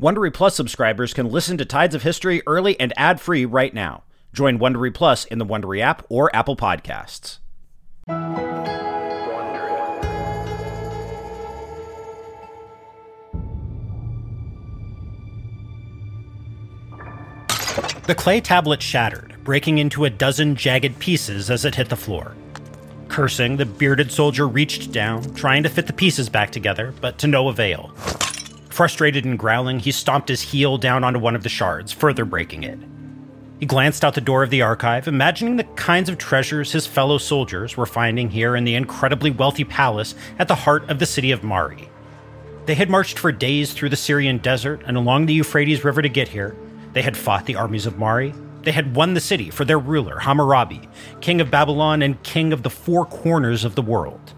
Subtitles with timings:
[0.00, 4.02] Wondery Plus subscribers can listen to Tides of History early and ad-free right now.
[4.32, 7.36] Join Wondery Plus in the Wondery app or Apple Podcasts.
[18.06, 22.34] The clay tablet shattered, breaking into a dozen jagged pieces as it hit the floor.
[23.08, 27.26] Cursing, the bearded soldier reached down, trying to fit the pieces back together, but to
[27.26, 27.92] no avail.
[28.80, 32.62] Frustrated and growling, he stomped his heel down onto one of the shards, further breaking
[32.62, 32.78] it.
[33.58, 37.18] He glanced out the door of the archive, imagining the kinds of treasures his fellow
[37.18, 41.30] soldiers were finding here in the incredibly wealthy palace at the heart of the city
[41.30, 41.90] of Mari.
[42.64, 46.08] They had marched for days through the Syrian desert and along the Euphrates River to
[46.08, 46.56] get here.
[46.94, 48.32] They had fought the armies of Mari.
[48.62, 50.88] They had won the city for their ruler, Hammurabi,
[51.20, 54.32] king of Babylon and king of the four corners of the world.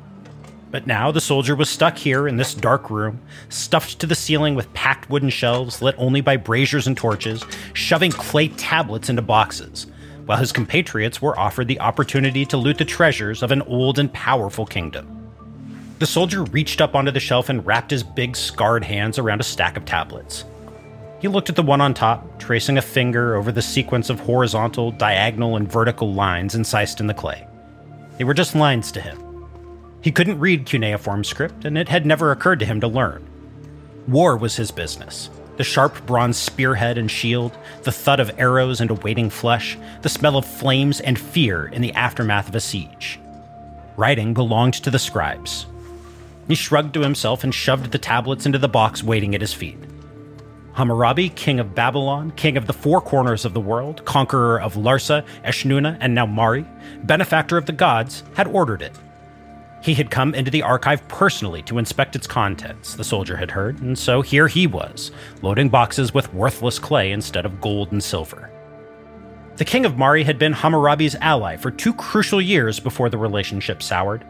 [0.72, 4.54] But now the soldier was stuck here in this dark room, stuffed to the ceiling
[4.54, 9.86] with packed wooden shelves lit only by braziers and torches, shoving clay tablets into boxes,
[10.24, 14.10] while his compatriots were offered the opportunity to loot the treasures of an old and
[14.14, 15.06] powerful kingdom.
[15.98, 19.44] The soldier reached up onto the shelf and wrapped his big scarred hands around a
[19.44, 20.46] stack of tablets.
[21.20, 24.90] He looked at the one on top, tracing a finger over the sequence of horizontal,
[24.90, 27.46] diagonal, and vertical lines incised in the clay.
[28.16, 29.31] They were just lines to him.
[30.02, 33.24] He couldn't read cuneiform script, and it had never occurred to him to learn.
[34.08, 35.30] War was his business.
[35.58, 40.36] The sharp bronze spearhead and shield, the thud of arrows into waiting flesh, the smell
[40.36, 43.20] of flames and fear in the aftermath of a siege.
[43.96, 45.66] Writing belonged to the scribes.
[46.48, 49.78] He shrugged to himself and shoved the tablets into the box waiting at his feet.
[50.72, 55.24] Hammurabi, king of Babylon, king of the four corners of the world, conqueror of Larsa,
[55.44, 56.66] Eshnunna, and now Mari,
[57.04, 58.96] benefactor of the gods, had ordered it.
[59.82, 63.80] He had come into the archive personally to inspect its contents, the soldier had heard,
[63.80, 65.10] and so here he was,
[65.42, 68.48] loading boxes with worthless clay instead of gold and silver.
[69.56, 73.82] The king of Mari had been Hammurabi's ally for two crucial years before the relationship
[73.82, 74.24] soured.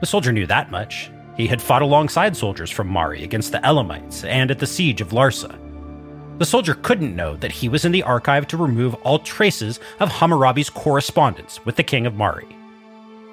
[0.00, 1.10] The soldier knew that much.
[1.36, 5.10] He had fought alongside soldiers from Mari against the Elamites and at the siege of
[5.10, 5.56] Larsa.
[6.38, 10.10] The soldier couldn't know that he was in the archive to remove all traces of
[10.10, 12.55] Hammurabi's correspondence with the king of Mari.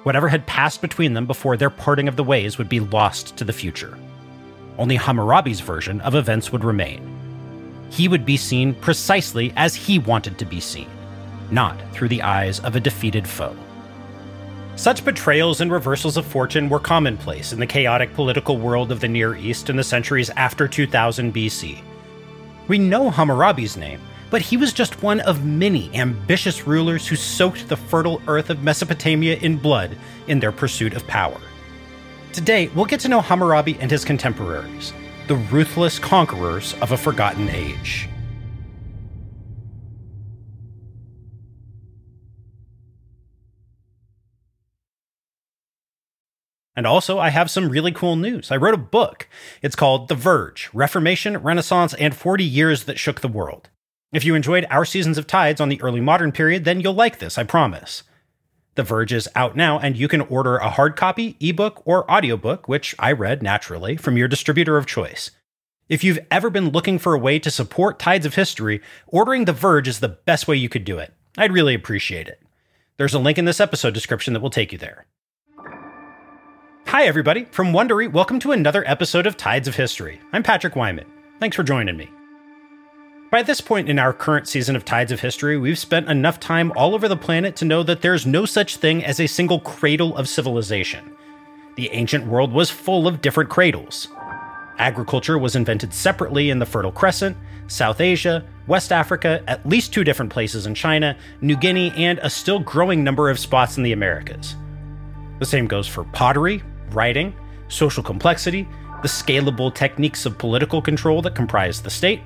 [0.04, 3.44] Whatever had passed between them before their parting of the ways would be lost to
[3.44, 3.98] the future.
[4.78, 7.10] Only Hammurabi's version of events would remain.
[7.90, 10.88] He would be seen precisely as he wanted to be seen,
[11.50, 13.56] not through the eyes of a defeated foe.
[14.76, 19.08] Such betrayals and reversals of fortune were commonplace in the chaotic political world of the
[19.08, 21.80] Near East in the centuries after 2000 BC.
[22.66, 24.00] We know Hammurabi's name,
[24.30, 28.62] but he was just one of many ambitious rulers who soaked the fertile earth of
[28.62, 29.96] Mesopotamia in blood
[30.26, 31.40] in their pursuit of power.
[32.32, 34.92] Today, we'll get to know Hammurabi and his contemporaries,
[35.28, 38.08] the ruthless conquerors of a forgotten age.
[46.76, 48.50] And also, I have some really cool news.
[48.50, 49.28] I wrote a book.
[49.62, 53.70] It's called The Verge Reformation, Renaissance, and 40 Years That Shook the World.
[54.14, 57.18] If you enjoyed our seasons of Tides on the early modern period, then you'll like
[57.18, 58.04] this, I promise.
[58.76, 62.68] The Verge is out now, and you can order a hard copy, ebook, or audiobook,
[62.68, 65.32] which I read naturally, from your distributor of choice.
[65.88, 69.52] If you've ever been looking for a way to support Tides of History, ordering The
[69.52, 71.12] Verge is the best way you could do it.
[71.36, 72.40] I'd really appreciate it.
[72.98, 75.06] There's a link in this episode description that will take you there.
[76.86, 77.46] Hi, everybody.
[77.46, 80.20] From Wondery, welcome to another episode of Tides of History.
[80.32, 81.06] I'm Patrick Wyman.
[81.40, 82.08] Thanks for joining me.
[83.34, 86.70] By this point in our current season of Tides of History, we've spent enough time
[86.76, 90.16] all over the planet to know that there's no such thing as a single cradle
[90.16, 91.16] of civilization.
[91.74, 94.06] The ancient world was full of different cradles.
[94.78, 97.36] Agriculture was invented separately in the Fertile Crescent,
[97.66, 102.30] South Asia, West Africa, at least two different places in China, New Guinea, and a
[102.30, 104.54] still growing number of spots in the Americas.
[105.40, 106.62] The same goes for pottery,
[106.92, 107.34] writing,
[107.66, 108.68] social complexity,
[109.02, 112.20] the scalable techniques of political control that comprise the state,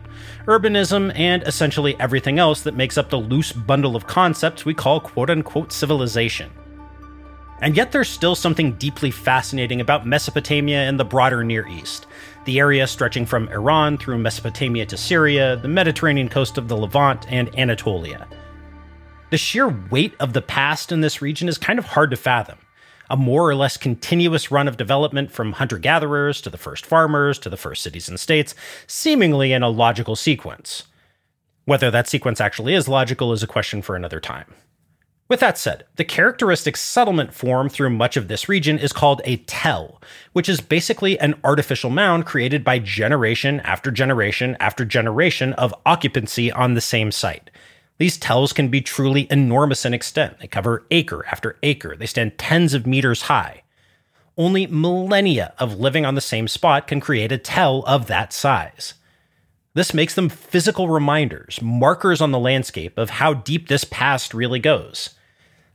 [0.46, 5.00] urbanism, and essentially everything else that makes up the loose bundle of concepts we call
[5.00, 6.50] quote unquote civilization.
[7.60, 12.06] And yet, there's still something deeply fascinating about Mesopotamia and the broader Near East,
[12.44, 17.26] the area stretching from Iran through Mesopotamia to Syria, the Mediterranean coast of the Levant,
[17.32, 18.28] and Anatolia.
[19.30, 22.58] The sheer weight of the past in this region is kind of hard to fathom
[23.10, 27.38] a more or less continuous run of development from hunter gatherers to the first farmers
[27.38, 28.54] to the first cities and states,
[28.86, 30.84] seemingly in a logical sequence.
[31.64, 34.54] Whether that sequence actually is logical is a question for another time.
[35.28, 39.36] With that said, the characteristic settlement form through much of this region is called a
[39.36, 40.00] tell,
[40.32, 46.50] which is basically an artificial mound created by generation after generation after generation of occupancy
[46.50, 47.50] on the same site.
[47.98, 50.38] These tells can be truly enormous in extent.
[50.38, 53.62] They cover acre after acre, they stand tens of meters high.
[54.36, 58.94] Only millennia of living on the same spot can create a tell of that size.
[59.74, 64.60] This makes them physical reminders, markers on the landscape of how deep this past really
[64.60, 65.10] goes.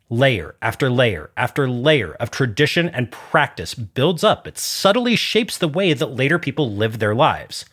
[0.09, 4.47] Layer after layer after layer of tradition and practice builds up.
[4.47, 7.65] It subtly shapes the way that later people live their lives.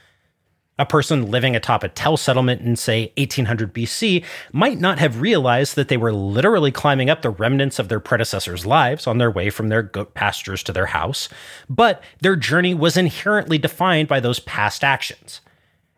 [0.81, 5.77] A person living atop a tell settlement in, say, 1800 BC might not have realized
[5.77, 9.51] that they were literally climbing up the remnants of their predecessors' lives on their way
[9.51, 11.29] from their goat pastures to their house,
[11.69, 15.43] but their journey was inherently defined by those past actions.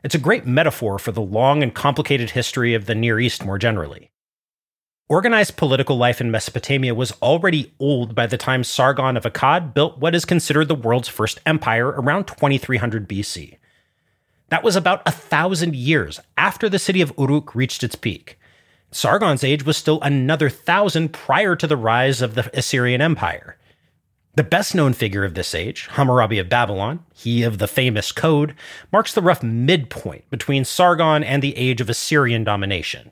[0.03, 3.59] It's a great metaphor for the long and complicated history of the Near East more
[3.59, 4.11] generally.
[5.09, 9.99] Organized political life in Mesopotamia was already old by the time Sargon of Akkad built
[9.99, 13.59] what is considered the world's first empire around 2300 BC.
[14.53, 18.39] That was about a thousand years after the city of Uruk reached its peak.
[18.91, 23.57] Sargon's age was still another thousand prior to the rise of the Assyrian Empire.
[24.35, 28.55] The best known figure of this age, Hammurabi of Babylon, he of the famous Code,
[28.93, 33.11] marks the rough midpoint between Sargon and the age of Assyrian domination.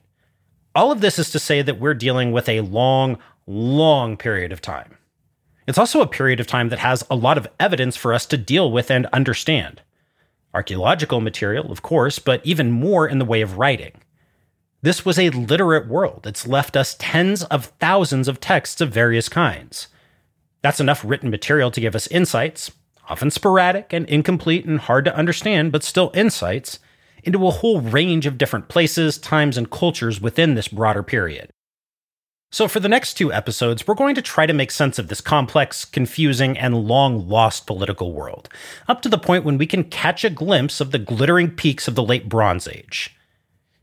[0.75, 3.17] All of this is to say that we're dealing with a long,
[3.47, 4.95] long period of time.
[5.67, 8.37] It's also a period of time that has a lot of evidence for us to
[8.37, 9.81] deal with and understand.
[10.53, 13.93] Archaeological material, of course, but even more in the way of writing.
[14.81, 16.25] This was a literate world.
[16.25, 19.87] It's left us tens of thousands of texts of various kinds.
[20.61, 22.71] That's enough written material to give us insights,
[23.07, 26.79] often sporadic and incomplete and hard to understand, but still insights,
[27.23, 31.51] into a whole range of different places, times, and cultures within this broader period.
[32.53, 35.21] So, for the next two episodes, we're going to try to make sense of this
[35.21, 38.49] complex, confusing, and long lost political world,
[38.89, 41.95] up to the point when we can catch a glimpse of the glittering peaks of
[41.95, 43.15] the late Bronze Age.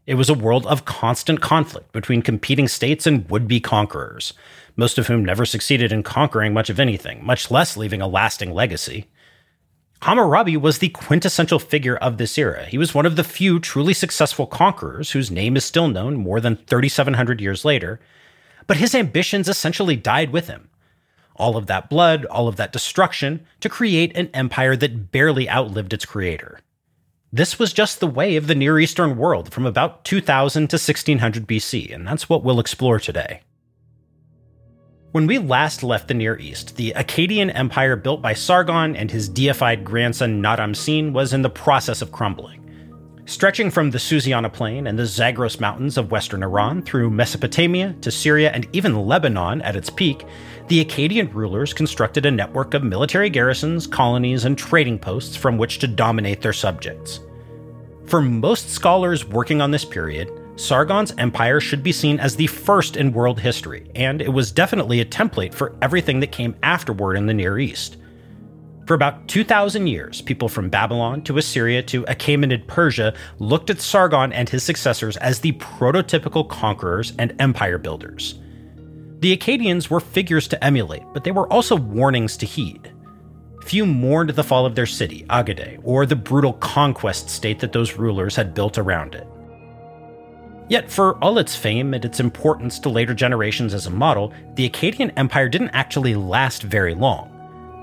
[0.05, 4.35] It was a world of constant conflict between competing states and would be conquerors,
[4.77, 8.53] most of whom never succeeded in conquering much of anything, much less leaving a lasting
[8.53, 9.07] legacy.
[10.03, 12.67] Hammurabi was the quintessential figure of this era.
[12.67, 16.39] He was one of the few truly successful conquerors whose name is still known more
[16.39, 17.99] than 3,700 years later
[18.69, 20.69] but his ambitions essentially died with him.
[21.35, 25.93] All of that blood, all of that destruction, to create an empire that barely outlived
[25.93, 26.61] its creator.
[27.33, 31.47] This was just the way of the Near Eastern world from about 2000 to 1600
[31.47, 33.43] BC, and that's what we'll explore today.
[35.13, 39.29] When we last left the Near East, the Akkadian Empire built by Sargon and his
[39.29, 42.58] deified grandson Naram-Sin was in the process of crumbling.
[43.29, 48.11] Stretching from the Susiana Plain and the Zagros Mountains of western Iran through Mesopotamia to
[48.11, 50.25] Syria and even Lebanon at its peak,
[50.69, 55.79] the Akkadian rulers constructed a network of military garrisons, colonies, and trading posts from which
[55.81, 57.21] to dominate their subjects.
[58.07, 62.97] For most scholars working on this period, Sargon's empire should be seen as the first
[62.97, 67.27] in world history, and it was definitely a template for everything that came afterward in
[67.27, 67.99] the Near East.
[68.89, 74.33] For about 2,000 years, people from Babylon to Assyria to Achaemenid Persia looked at Sargon
[74.33, 78.41] and his successors as the prototypical conquerors and empire builders.
[79.19, 82.91] The Akkadians were figures to emulate, but they were also warnings to heed.
[83.67, 87.99] Few mourned the fall of their city, Agade, or the brutal conquest state that those
[87.99, 89.27] rulers had built around it.
[90.71, 94.67] Yet, for all its fame and its importance to later generations as a model, the
[94.67, 97.35] Akkadian Empire didn't actually last very long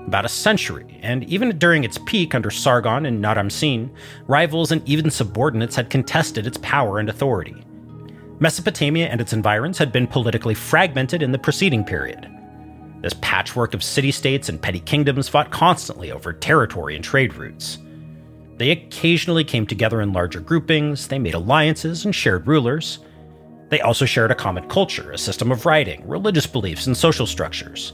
[0.06, 3.90] about a century, and even during its peak under Sargon and Naram-Sin,
[4.26, 7.64] rivals and even subordinates had contested its power and authority.
[8.38, 12.30] Mesopotamia and its environs had been politically fragmented in the preceding period.
[13.00, 17.78] This patchwork of city states and petty kingdoms fought constantly over territory and trade routes.
[18.56, 23.00] They occasionally came together in larger groupings, they made alliances and shared rulers.
[23.68, 27.92] They also shared a common culture, a system of writing, religious beliefs, and social structures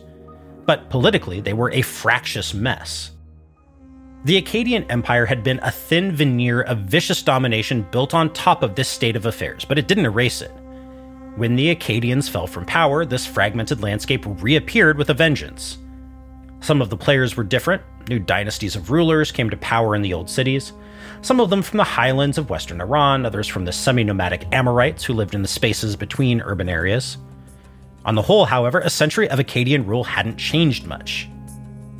[0.66, 3.12] but politically they were a fractious mess.
[4.24, 8.76] The Akkadian Empire had been a thin veneer of vicious domination built on top of
[8.76, 10.52] this state of affairs, but it didn't erase it.
[11.34, 15.78] When the Akkadians fell from power, this fragmented landscape reappeared with a vengeance.
[16.60, 17.82] Some of the players were different.
[18.08, 20.72] New dynasties of rulers came to power in the old cities.
[21.20, 25.02] Some of them from the highlands of western Iran, others from the semi nomadic Amorites
[25.02, 27.16] who lived in the spaces between urban areas.
[28.04, 31.28] On the whole, however, a century of Akkadian rule hadn't changed much.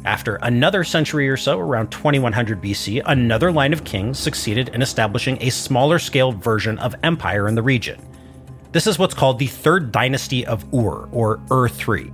[0.04, 5.38] After another century or so, around 2100 BC, another line of kings succeeded in establishing
[5.40, 8.00] a smaller scale version of empire in the region.
[8.72, 12.10] This is what's called the Third Dynasty of Ur, or Ur III.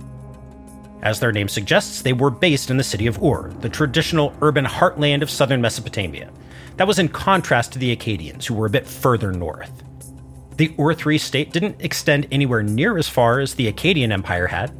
[1.01, 4.65] As their name suggests, they were based in the city of Ur, the traditional urban
[4.65, 6.29] heartland of southern Mesopotamia.
[6.77, 9.83] That was in contrast to the Akkadians, who were a bit further north.
[10.59, 14.73] The Ur III state didn't extend anywhere near as far as the Akkadian Empire had.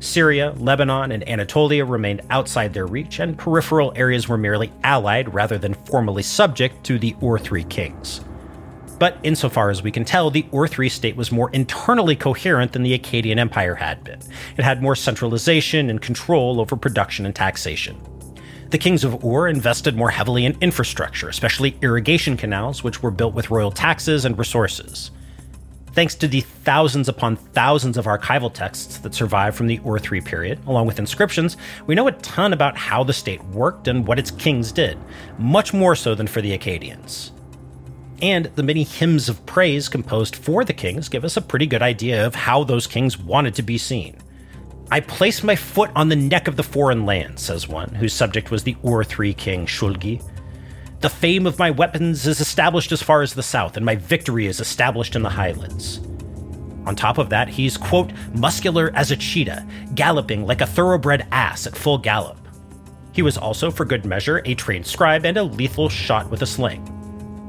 [0.00, 5.56] Syria, Lebanon, and Anatolia remained outside their reach, and peripheral areas were merely allied rather
[5.56, 8.22] than formally subject to the Ur III kings.
[8.98, 12.82] But insofar as we can tell, the Ur III state was more internally coherent than
[12.82, 14.18] the Akkadian Empire had been.
[14.56, 18.00] It had more centralization and control over production and taxation.
[18.70, 23.34] The kings of Ur invested more heavily in infrastructure, especially irrigation canals, which were built
[23.34, 25.12] with royal taxes and resources.
[25.92, 30.20] Thanks to the thousands upon thousands of archival texts that survive from the Ur III
[30.20, 31.56] period, along with inscriptions,
[31.86, 34.98] we know a ton about how the state worked and what its kings did,
[35.38, 37.32] much more so than for the Akkadians
[38.22, 41.82] and the many hymns of praise composed for the kings give us a pretty good
[41.82, 44.16] idea of how those kings wanted to be seen.
[44.90, 48.50] I placed my foot on the neck of the foreign land, says one, whose subject
[48.50, 50.22] was the Ur III king Shulgi.
[51.00, 54.46] The fame of my weapons is established as far as the south, and my victory
[54.46, 55.98] is established in the highlands.
[56.84, 61.66] On top of that, he's, quote, muscular as a cheetah, galloping like a thoroughbred ass
[61.66, 62.36] at full gallop.
[63.12, 66.46] He was also, for good measure, a trained scribe and a lethal shot with a
[66.46, 66.82] sling.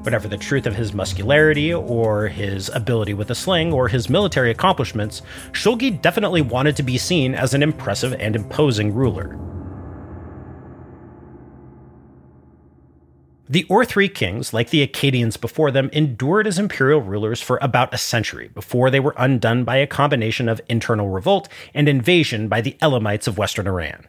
[0.03, 4.51] Whatever the truth of his muscularity, or his ability with a sling, or his military
[4.51, 9.38] accomplishments, Shulgi definitely wanted to be seen as an impressive and imposing ruler.
[13.51, 17.93] The Ur III kings, like the Akkadians before them, endured as imperial rulers for about
[17.93, 22.62] a century before they were undone by a combination of internal revolt and invasion by
[22.62, 24.08] the Elamites of western Iran.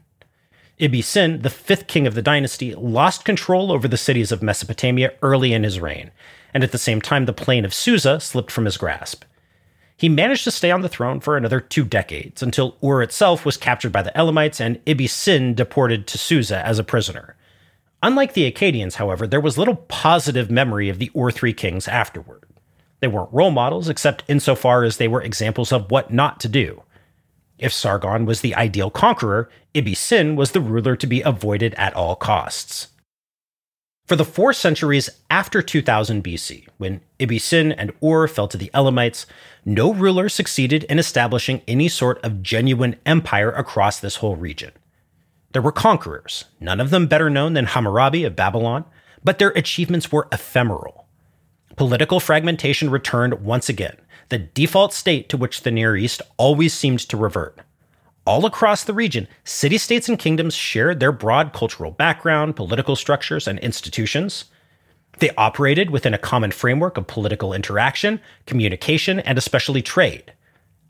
[0.79, 5.53] Ibbi-Sin, the fifth king of the dynasty, lost control over the cities of Mesopotamia early
[5.53, 6.13] in his reign,
[6.55, 9.25] and at the same time the plain of Susa slipped from his grasp.
[9.97, 13.57] He managed to stay on the throne for another two decades, until Ur itself was
[13.57, 17.35] captured by the Elamites and Ibbi-Sin deported to Susa as a prisoner.
[18.03, 22.45] Unlike the Akkadians, however, there was little positive memory of the Ur III kings afterward.
[22.99, 26.83] They weren't role models, except insofar as they were examples of what not to do.
[27.59, 32.17] If Sargon was the ideal conqueror, Ibbi-Sin was the ruler to be avoided at all
[32.17, 32.89] costs.
[34.07, 39.27] For the four centuries after 2000 BC, when Ibbi-Sin and Ur fell to the Elamites,
[39.65, 44.73] no ruler succeeded in establishing any sort of genuine empire across this whole region.
[45.53, 48.85] There were conquerors, none of them better known than Hammurabi of Babylon,
[49.23, 51.07] but their achievements were ephemeral.
[51.77, 53.97] Political fragmentation returned once again,
[54.31, 57.59] the default state to which the Near East always seemed to revert.
[58.25, 63.49] All across the region, city states and kingdoms shared their broad cultural background, political structures,
[63.49, 64.47] and institutions.
[65.19, 70.33] They operated within a common framework of political interaction, communication, and especially trade.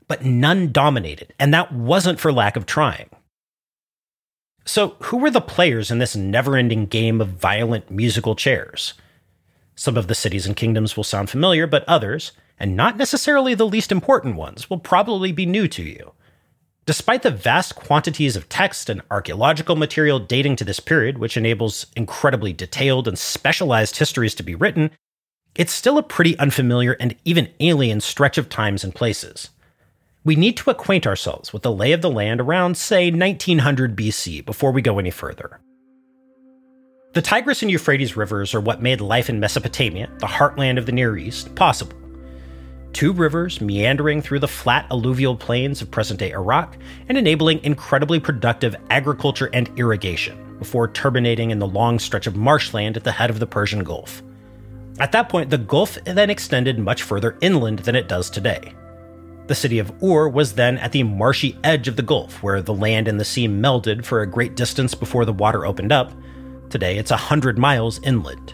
[0.07, 3.09] But none dominated, and that wasn't for lack of trying.
[4.65, 8.93] So, who were the players in this never ending game of violent musical chairs?
[9.75, 13.67] Some of the cities and kingdoms will sound familiar, but others, and not necessarily the
[13.67, 16.13] least important ones, will probably be new to you.
[16.85, 21.87] Despite the vast quantities of text and archaeological material dating to this period, which enables
[21.95, 24.91] incredibly detailed and specialized histories to be written,
[25.55, 29.49] it's still a pretty unfamiliar and even alien stretch of times and places.
[30.23, 34.45] We need to acquaint ourselves with the lay of the land around, say, 1900 BC
[34.45, 35.59] before we go any further.
[37.13, 40.91] The Tigris and Euphrates rivers are what made life in Mesopotamia, the heartland of the
[40.91, 41.97] Near East, possible
[42.93, 46.77] two rivers meandering through the flat alluvial plains of present day Iraq
[47.09, 52.95] and enabling incredibly productive agriculture and irrigation, before terminating in the long stretch of marshland
[52.95, 54.21] at the head of the Persian Gulf.
[54.99, 58.73] At that point, the Gulf then extended much further inland than it does today.
[59.47, 62.73] The city of Ur was then at the marshy edge of the Gulf, where the
[62.73, 66.13] land and the sea melded for a great distance before the water opened up.
[66.69, 68.53] Today, it's a hundred miles inland.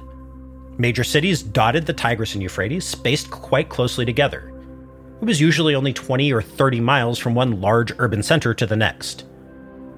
[0.79, 4.51] Major cities dotted the Tigris and Euphrates, spaced quite closely together.
[5.21, 8.75] It was usually only 20 or 30 miles from one large urban center to the
[8.75, 9.25] next.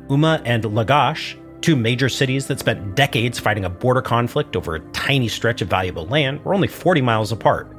[0.08, 4.92] Umma and Lagash, two major cities that spent decades fighting a border conflict over a
[4.92, 7.78] tiny stretch of valuable land, were only 40 miles apart.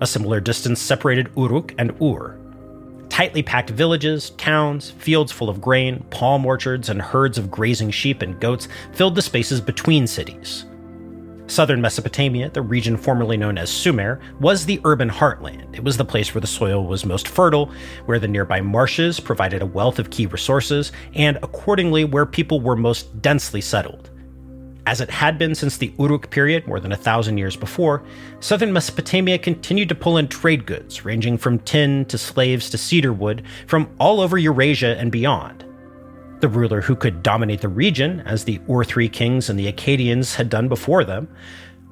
[0.00, 2.38] A similar distance separated Uruk and Ur.
[3.08, 8.20] Tightly packed villages, towns, fields full of grain, palm orchards, and herds of grazing sheep
[8.20, 10.66] and goats filled the spaces between cities.
[11.46, 15.74] Southern Mesopotamia, the region formerly known as Sumer, was the urban heartland.
[15.74, 17.70] It was the place where the soil was most fertile,
[18.04, 22.76] where the nearby marshes provided a wealth of key resources, and accordingly, where people were
[22.76, 24.10] most densely settled.
[24.86, 28.04] As it had been since the Uruk period, more than a thousand years before,
[28.38, 33.12] southern Mesopotamia continued to pull in trade goods, ranging from tin to slaves to cedar
[33.12, 35.64] wood, from all over Eurasia and beyond.
[36.38, 40.36] The ruler who could dominate the region, as the Ur III kings and the Akkadians
[40.36, 41.28] had done before them,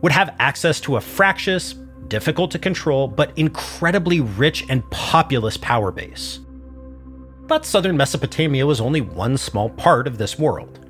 [0.00, 1.74] would have access to a fractious,
[2.06, 6.38] difficult to control, but incredibly rich and populous power base.
[7.48, 10.83] But southern Mesopotamia was only one small part of this world.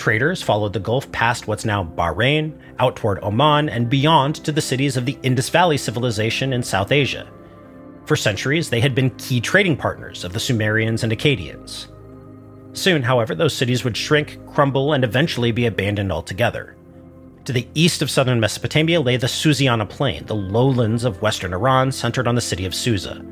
[0.00, 4.62] Traders followed the Gulf past what's now Bahrain, out toward Oman, and beyond to the
[4.62, 7.30] cities of the Indus Valley civilization in South Asia.
[8.06, 11.88] For centuries, they had been key trading partners of the Sumerians and Akkadians.
[12.72, 16.76] Soon, however, those cities would shrink, crumble, and eventually be abandoned altogether.
[17.44, 21.92] To the east of southern Mesopotamia lay the Susiana Plain, the lowlands of western Iran
[21.92, 23.22] centered on the city of Susa.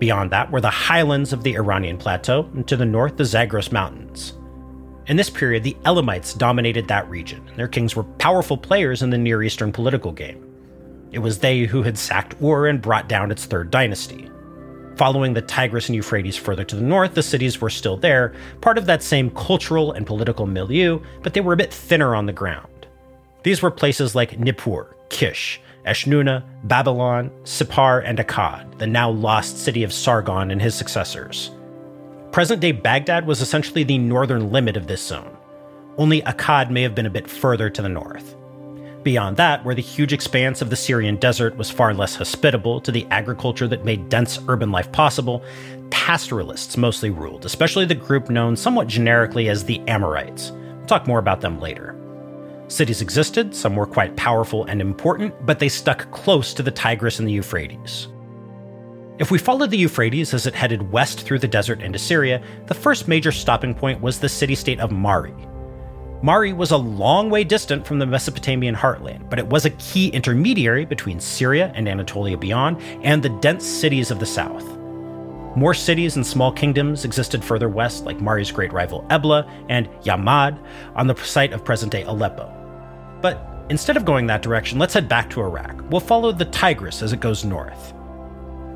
[0.00, 3.70] Beyond that were the highlands of the Iranian plateau, and to the north, the Zagros
[3.70, 4.32] Mountains.
[5.06, 9.10] In this period, the Elamites dominated that region, and their kings were powerful players in
[9.10, 10.46] the Near Eastern political game.
[11.12, 14.30] It was they who had sacked Ur and brought down its third dynasty.
[14.96, 18.78] Following the Tigris and Euphrates further to the north, the cities were still there, part
[18.78, 22.32] of that same cultural and political milieu, but they were a bit thinner on the
[22.32, 22.86] ground.
[23.42, 29.82] These were places like Nippur, Kish, Eshnunna, Babylon, Sippar, and Akkad, the now lost city
[29.82, 31.50] of Sargon and his successors.
[32.32, 35.36] Present day Baghdad was essentially the northern limit of this zone.
[35.98, 38.36] Only Akkad may have been a bit further to the north.
[39.02, 42.92] Beyond that, where the huge expanse of the Syrian desert was far less hospitable to
[42.92, 45.42] the agriculture that made dense urban life possible,
[45.90, 50.52] pastoralists mostly ruled, especially the group known somewhat generically as the Amorites.
[50.52, 51.96] We'll talk more about them later.
[52.68, 57.18] Cities existed, some were quite powerful and important, but they stuck close to the Tigris
[57.18, 58.06] and the Euphrates.
[59.20, 62.74] If we followed the Euphrates as it headed west through the desert into Syria, the
[62.74, 65.34] first major stopping point was the city state of Mari.
[66.22, 70.08] Mari was a long way distant from the Mesopotamian heartland, but it was a key
[70.08, 74.64] intermediary between Syria and Anatolia beyond, and the dense cities of the south.
[75.54, 80.58] More cities and small kingdoms existed further west, like Mari's great rival Ebla and Yamhad,
[80.94, 82.50] on the site of present day Aleppo.
[83.20, 85.90] But instead of going that direction, let's head back to Iraq.
[85.90, 87.92] We'll follow the Tigris as it goes north.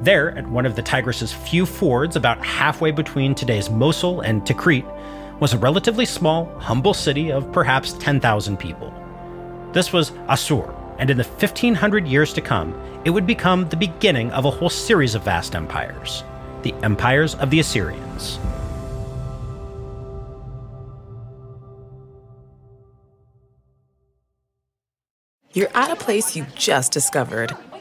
[0.05, 4.85] There, at one of the Tigris's few fords about halfway between today's Mosul and Tikrit,
[5.41, 8.93] was a relatively small, humble city of perhaps 10,000 people.
[9.73, 14.31] This was Assur, and in the 1500 years to come, it would become the beginning
[14.33, 16.23] of a whole series of vast empires
[16.65, 18.39] the empires of the Assyrians.
[25.55, 27.57] You're at a place you just discovered,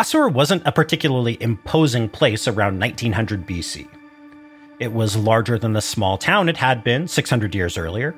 [0.00, 3.86] Assur wasn't a particularly imposing place around 1900 BC.
[4.78, 8.14] It was larger than the small town it had been 600 years earlier.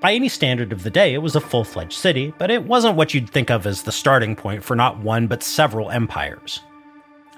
[0.00, 2.96] By any standard of the day, it was a full fledged city, but it wasn't
[2.96, 6.60] what you'd think of as the starting point for not one but several empires.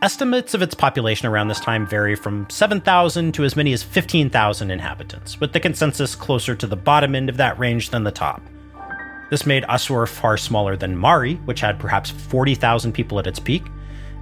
[0.00, 4.70] Estimates of its population around this time vary from 7,000 to as many as 15,000
[4.70, 8.42] inhabitants, with the consensus closer to the bottom end of that range than the top.
[9.28, 13.64] This made Assur far smaller than Mari, which had perhaps 40,000 people at its peak,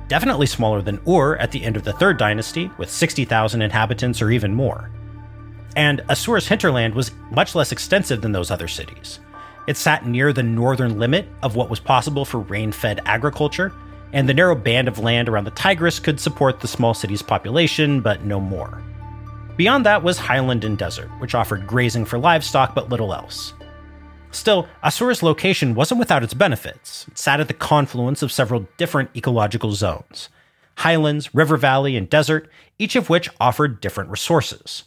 [0.09, 4.31] definitely smaller than Ur at the end of the Third Dynasty, with 60,000 inhabitants or
[4.31, 4.91] even more.
[5.77, 9.21] And Assur's hinterland was much less extensive than those other cities.
[9.67, 13.73] It sat near the northern limit of what was possible for rain fed agriculture,
[14.13, 18.01] and the narrow band of land around the Tigris could support the small city's population,
[18.01, 18.83] but no more.
[19.57, 23.55] Beyond that was highland and desert, which offered grazing for livestock but little else.
[24.37, 27.07] Still, Assur's location wasn't without its benefits.
[27.09, 30.29] It sat at the confluence of several different ecological zones
[30.77, 34.85] highlands, river valley, and desert, each of which offered different resources.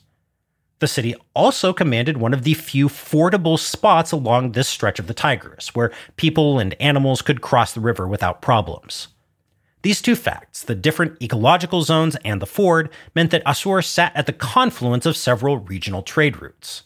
[0.77, 5.15] The city also commanded one of the few fordable spots along this stretch of the
[5.15, 9.07] Tigris, where people and animals could cross the river without problems.
[9.81, 14.27] These two facts, the different ecological zones and the ford, meant that Assur sat at
[14.27, 16.83] the confluence of several regional trade routes.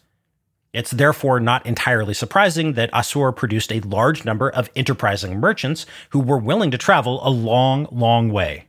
[0.74, 6.20] It's therefore not entirely surprising that Assur produced a large number of enterprising merchants who
[6.20, 8.66] were willing to travel a long, long way.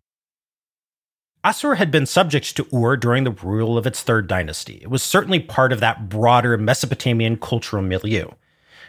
[1.43, 4.79] Assur had been subject to Ur during the rule of its third dynasty.
[4.83, 8.29] It was certainly part of that broader Mesopotamian cultural milieu.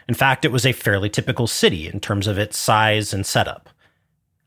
[0.08, 3.70] In fact, it was a fairly typical city in terms of its size and setup.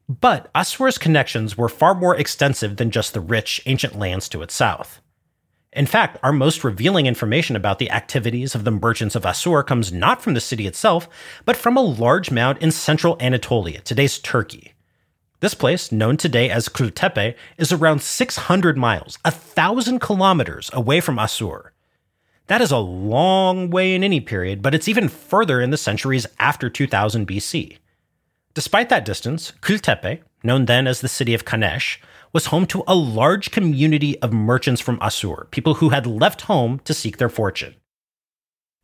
[0.08, 4.56] But Assur's connections were far more extensive than just the rich, ancient lands to its
[4.56, 5.02] south.
[5.72, 9.94] In fact, our most revealing information about the activities of the merchants of Assur comes
[9.94, 11.08] not from the city itself,
[11.46, 14.74] but from a large mound in central Anatolia, today's Turkey.
[15.42, 21.20] This place, known today as Kultepe, is around 600 miles, a thousand kilometers away from
[21.20, 21.72] Assur.
[22.48, 26.26] That is a long way in any period, but it's even further in the centuries
[26.40, 27.78] after 2000 BC.
[28.56, 32.00] Despite that distance, Kultepe, known then as the city of Kanesh,
[32.34, 36.80] was home to a large community of merchants from Assur, people who had left home
[36.86, 37.76] to seek their fortune.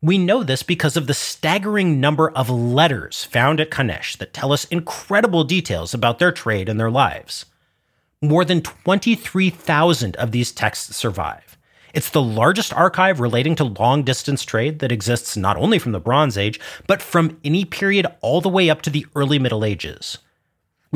[0.02, 4.52] We know this because of the staggering number of letters found at Kanesh that tell
[4.52, 7.46] us incredible details about their trade and their lives.
[8.22, 11.58] More than 23,000 of these texts survive.
[11.94, 16.00] It's the largest archive relating to long distance trade that exists not only from the
[16.00, 20.18] Bronze Age, but from any period all the way up to the early Middle Ages.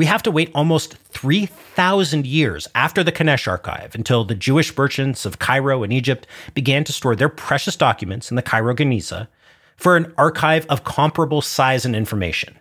[0.00, 5.26] We have to wait almost 3,000 years after the Kanesh archive until the Jewish merchants
[5.26, 9.28] of Cairo and Egypt began to store their precious documents in the Cairo Geniza
[9.76, 12.56] for an archive of comparable size and information.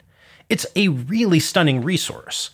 [0.50, 2.50] It's a really stunning resource.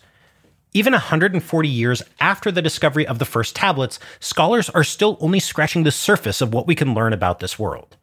[0.72, 5.82] Even 140 years after the discovery of the first tablets, scholars are still only scratching
[5.82, 7.95] the surface of what we can learn about this world.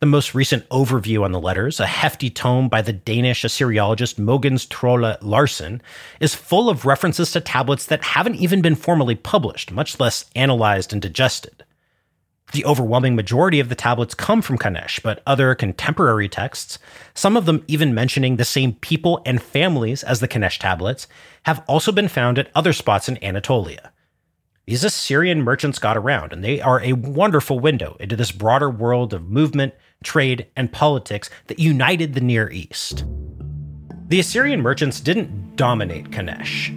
[0.00, 4.68] The most recent overview on the letters, a hefty tome by the Danish Assyriologist Mogens
[4.68, 5.82] Trolle Larsen,
[6.20, 10.92] is full of references to tablets that haven't even been formally published, much less analyzed
[10.92, 11.64] and digested.
[12.52, 16.78] The overwhelming majority of the tablets come from Kanesh, but other contemporary texts,
[17.12, 21.08] some of them even mentioning the same people and families as the Kanesh tablets,
[21.42, 23.92] have also been found at other spots in Anatolia.
[24.68, 29.12] These Assyrian merchants got around, and they are a wonderful window into this broader world
[29.12, 33.04] of movement, trade, and politics that united the Near East.
[34.08, 36.74] The Assyrian merchants didn't dominate Kanesh.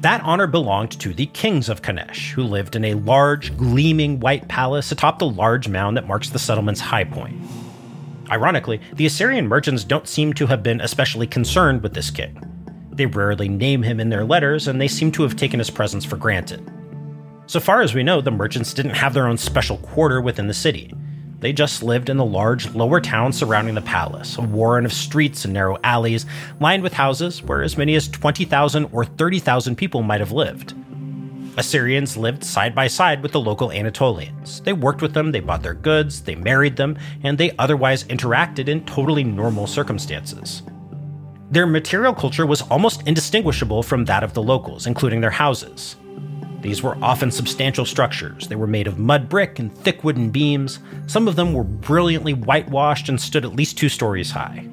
[0.00, 4.48] That honor belonged to the kings of Kanesh, who lived in a large, gleaming white
[4.48, 7.40] palace atop the large mound that marks the settlement's high point.
[8.30, 12.40] Ironically, the Assyrian merchants don't seem to have been especially concerned with this king.
[12.92, 16.04] They rarely name him in their letters, and they seem to have taken his presence
[16.04, 16.70] for granted.
[17.46, 20.54] So far as we know, the merchants didn't have their own special quarter within the
[20.54, 20.92] city.
[21.40, 25.44] They just lived in the large lower town surrounding the palace, a warren of streets
[25.44, 26.26] and narrow alleys
[26.60, 30.74] lined with houses where as many as 20,000 or 30,000 people might have lived.
[31.56, 34.60] Assyrians lived side by side with the local Anatolians.
[34.60, 38.68] They worked with them, they bought their goods, they married them, and they otherwise interacted
[38.68, 40.62] in totally normal circumstances.
[41.50, 45.96] Their material culture was almost indistinguishable from that of the locals, including their houses.
[46.62, 48.48] These were often substantial structures.
[48.48, 50.78] They were made of mud brick and thick wooden beams.
[51.06, 54.66] Some of them were brilliantly whitewashed and stood at least two stories high.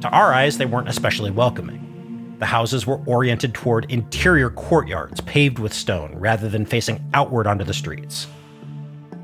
[0.00, 2.36] To our eyes, they weren't especially welcoming.
[2.40, 7.64] The houses were oriented toward interior courtyards paved with stone rather than facing outward onto
[7.64, 8.26] the streets.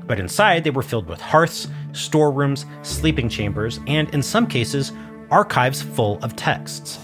[0.05, 4.93] But inside, they were filled with hearths, storerooms, sleeping chambers, and in some cases,
[5.29, 6.99] archives full of texts.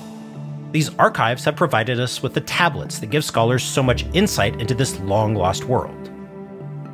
[0.74, 4.74] These archives have provided us with the tablets that give scholars so much insight into
[4.74, 6.10] this long lost world.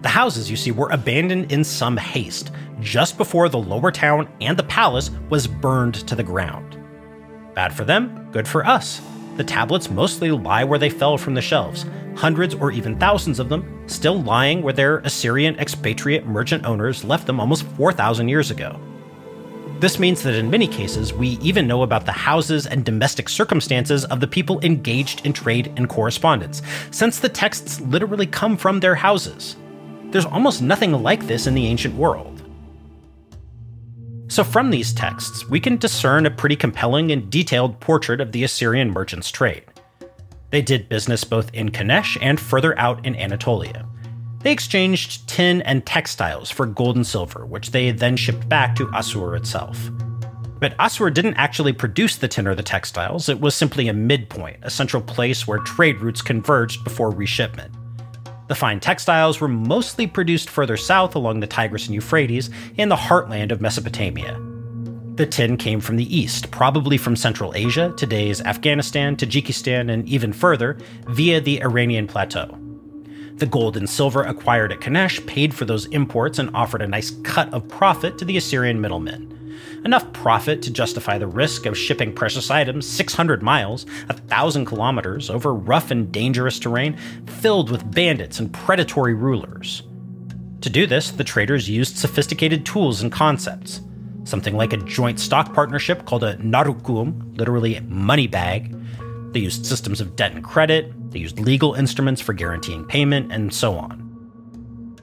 [0.02, 4.58] The houses you see were abandoned in some haste, just before the lower town and
[4.58, 6.78] the palace was burned to the ground.
[7.56, 9.00] Bad for them, good for us.
[9.38, 11.86] The tablets mostly lie where they fell from the shelves,
[12.18, 17.26] hundreds or even thousands of them still lying where their Assyrian expatriate merchant owners left
[17.26, 18.78] them almost 4,000 years ago.
[19.80, 24.04] This means that in many cases, we even know about the houses and domestic circumstances
[24.06, 26.62] of the people engaged in trade and correspondence,
[26.92, 29.56] since the texts literally come from their houses.
[30.12, 32.44] There's almost nothing like this in the ancient world.
[34.28, 38.44] So, from these texts, we can discern a pretty compelling and detailed portrait of the
[38.44, 39.64] Assyrian merchants' trade.
[40.52, 43.89] They did business both in Kanesh and further out in Anatolia.
[44.42, 48.90] They exchanged tin and textiles for gold and silver, which they then shipped back to
[48.96, 49.90] Assur itself.
[50.60, 54.58] But Assur didn't actually produce the tin or the textiles, it was simply a midpoint,
[54.62, 57.72] a central place where trade routes converged before reshipment.
[58.48, 62.96] The fine textiles were mostly produced further south along the Tigris and Euphrates in the
[62.96, 64.40] heartland of Mesopotamia.
[65.16, 70.34] The tin came from the east, probably from Central Asia, today's Afghanistan, Tajikistan, and even
[70.34, 72.58] further, via the Iranian plateau.
[73.40, 77.12] The gold and silver acquired at Kanesh paid for those imports and offered a nice
[77.24, 79.58] cut of profit to the Assyrian middlemen.
[79.86, 85.54] Enough profit to justify the risk of shipping precious items 600 miles, 1,000 kilometers, over
[85.54, 86.98] rough and dangerous terrain
[87.28, 89.84] filled with bandits and predatory rulers.
[90.60, 93.80] To do this, the traders used sophisticated tools and concepts.
[94.26, 98.76] Something like a joint stock partnership called a naruqqum, literally money bag.
[99.32, 103.54] They used systems of debt and credit, they used legal instruments for guaranteeing payment, and
[103.54, 104.06] so on.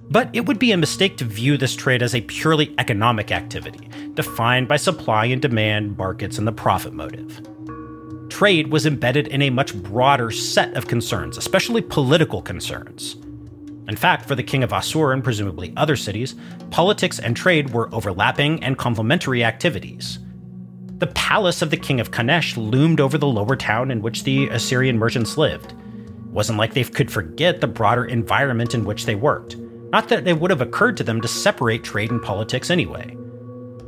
[0.08, 3.88] But it would be a mistake to view this trade as a purely economic activity,
[4.14, 7.40] defined by supply and demand, markets, and the profit motive.
[8.28, 13.16] Trade was embedded in a much broader set of concerns, especially political concerns.
[13.88, 16.34] In fact, for the king of Assur and presumably other cities,
[16.70, 20.18] politics and trade were overlapping and complementary activities.
[20.98, 24.48] The palace of the king of Kanesh loomed over the lower town in which the
[24.48, 25.74] Assyrian merchants lived.
[26.36, 29.56] Wasn't like they could forget the broader environment in which they worked.
[29.56, 33.14] Not that it would have occurred to them to separate trade and politics anyway.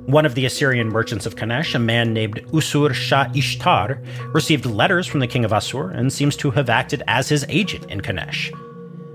[0.06, 4.00] One of the Assyrian merchants of Kanesh, a man named Usur-sha-Ishtar,
[4.32, 7.84] received letters from the king of Assur and seems to have acted as his agent
[7.90, 8.50] in Kanesh.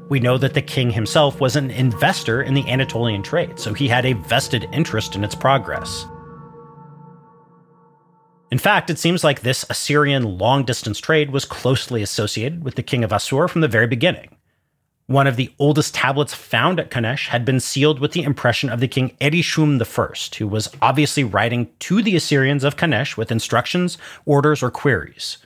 [0.09, 3.87] We know that the king himself was an investor in the Anatolian trade, so he
[3.87, 6.05] had a vested interest in its progress.
[8.53, 12.83] In fact, it seems like this Assyrian long distance trade was closely associated with the
[12.83, 14.29] king of Assur from the very beginning.
[15.07, 18.79] One of the oldest tablets found at Kanesh had been sealed with the impression of
[18.79, 23.97] the king Erishum I, who was obviously writing to the Assyrians of Kanesh with instructions,
[24.23, 25.39] orders, or queries.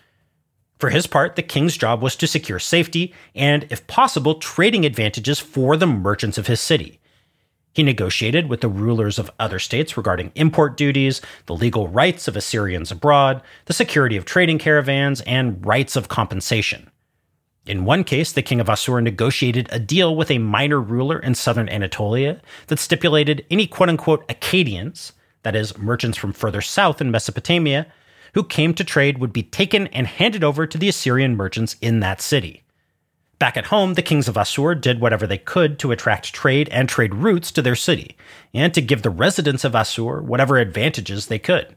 [0.77, 5.39] For his part, the king's job was to secure safety and, if possible, trading advantages
[5.39, 6.99] for the merchants of his city.
[7.77, 12.35] He negotiated with the rulers of other states regarding import duties, the legal rights of
[12.35, 16.89] Assyrians abroad, the security of trading caravans, and rights of compensation.
[17.67, 21.35] In one case, the king of Assur negotiated a deal with a minor ruler in
[21.35, 25.11] southern Anatolia that stipulated any quote unquote Akkadians,
[25.43, 27.85] that is, merchants from further south in Mesopotamia,
[28.33, 31.99] who came to trade would be taken and handed over to the Assyrian merchants in
[31.99, 32.63] that city.
[33.39, 36.89] Back at home, the kings of Assur did whatever they could to attract trade and
[36.89, 38.17] trade routes to their city,
[38.53, 41.75] and to give the residents of Assur whatever advantages they could.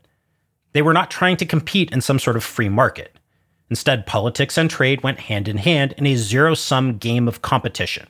[0.73, 3.18] They were not trying to compete in some sort of free market.
[3.68, 8.09] Instead, politics and trade went hand in hand in a zero sum game of competition.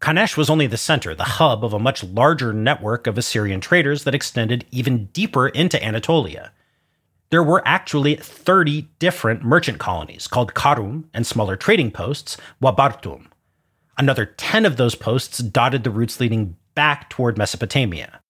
[0.00, 4.04] Kanesh was only the center, the hub of a much larger network of Assyrian traders
[4.04, 6.52] that extended even deeper into Anatolia.
[7.30, 13.26] There were actually 30 different merchant colonies called Karum and smaller trading posts, Wabartum.
[13.96, 18.20] Another 10 of those posts dotted the routes leading back toward Mesopotamia.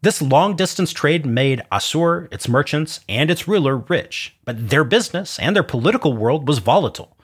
[0.00, 5.38] This long distance trade made Assur, its merchants, and its ruler rich, but their business
[5.38, 7.16] and their political world was volatile.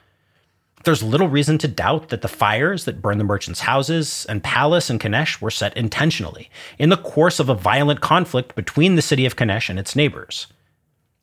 [0.85, 4.91] There's little reason to doubt that the fires that burned the merchants' houses and palace
[4.91, 9.27] in Kanesh were set intentionally, in the course of a violent conflict between the city
[9.27, 10.47] of Kanesh and its neighbors.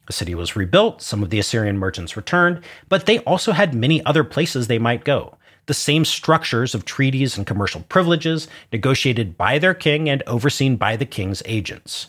[0.07, 4.05] The city was rebuilt, some of the Assyrian merchants returned, but they also had many
[4.05, 9.57] other places they might go, the same structures of treaties and commercial privileges negotiated by
[9.57, 12.07] their king and overseen by the king's agents.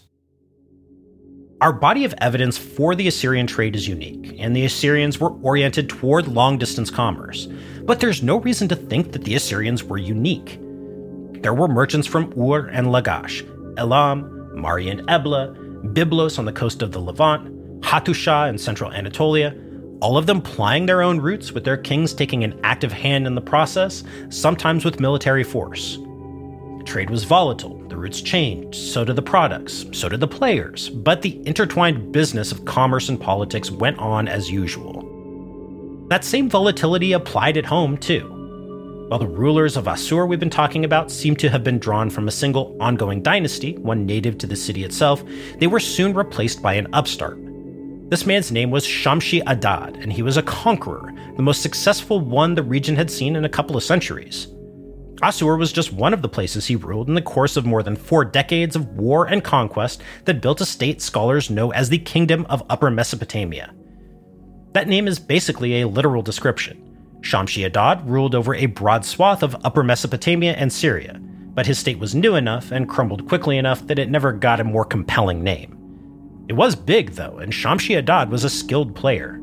[1.62, 5.88] Our body of evidence for the Assyrian trade is unique, and the Assyrians were oriented
[5.88, 7.48] toward long distance commerce.
[7.84, 10.60] But there's no reason to think that the Assyrians were unique.
[11.40, 13.42] There were merchants from Ur and Lagash,
[13.78, 15.54] Elam, Mari and Ebla,
[15.94, 17.55] Byblos on the coast of the Levant,
[17.86, 19.54] Hattusha in central Anatolia,
[20.00, 23.36] all of them plying their own routes, with their kings taking an active hand in
[23.36, 25.96] the process, sometimes with military force.
[26.84, 31.22] Trade was volatile, the routes changed, so did the products, so did the players, but
[31.22, 36.06] the intertwined business of commerce and politics went on as usual.
[36.08, 38.32] That same volatility applied at home, too.
[39.08, 42.26] While the rulers of Assur we've been talking about seem to have been drawn from
[42.26, 45.22] a single ongoing dynasty, one native to the city itself,
[45.60, 47.45] they were soon replaced by an upstart,
[48.08, 52.54] this man's name was Shamshi Adad, and he was a conqueror, the most successful one
[52.54, 54.46] the region had seen in a couple of centuries.
[55.22, 57.96] Assur was just one of the places he ruled in the course of more than
[57.96, 62.46] four decades of war and conquest that built a state scholars know as the Kingdom
[62.48, 63.74] of Upper Mesopotamia.
[64.72, 66.82] That name is basically a literal description.
[67.22, 71.18] Shamshi Adad ruled over a broad swath of Upper Mesopotamia and Syria,
[71.54, 74.64] but his state was new enough and crumbled quickly enough that it never got a
[74.64, 75.75] more compelling name.
[76.48, 79.40] It was big, though, and Shamshi Adad was a skilled player.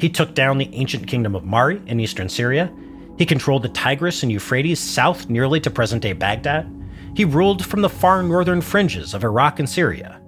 [0.00, 2.72] He took down the ancient kingdom of Mari in eastern Syria.
[3.18, 6.72] He controlled the Tigris and Euphrates south nearly to present day Baghdad.
[7.14, 10.20] He ruled from the far northern fringes of Iraq and Syria.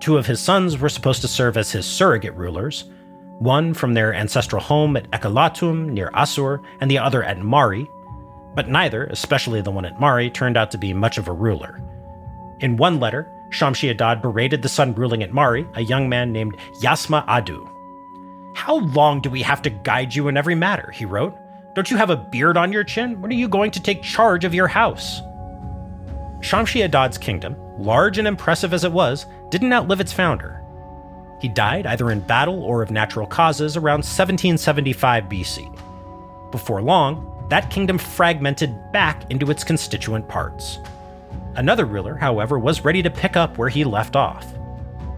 [0.00, 2.84] Two of his sons were supposed to serve as his surrogate rulers,
[3.40, 7.88] one from their ancestral home at Ekallatum near Assur, and the other at Mari.
[8.54, 11.82] But neither, especially the one at Mari, turned out to be much of a ruler.
[12.60, 16.56] In one letter, Shamshi Adad berated the son ruling at Mari, a young man named
[16.82, 17.70] Yasmah Addu.
[18.56, 20.90] How long do we have to guide you in every matter?
[20.90, 21.36] he wrote.
[21.74, 23.20] Don't you have a beard on your chin?
[23.20, 25.20] When are you going to take charge of your house?
[26.40, 30.60] Shamshi Adad's kingdom, large and impressive as it was, didn't outlive its founder.
[31.40, 36.50] He died either in battle or of natural causes around 1775 BC.
[36.50, 40.80] Before long, that kingdom fragmented back into its constituent parts.
[41.56, 44.46] Another ruler, however, was ready to pick up where he left off.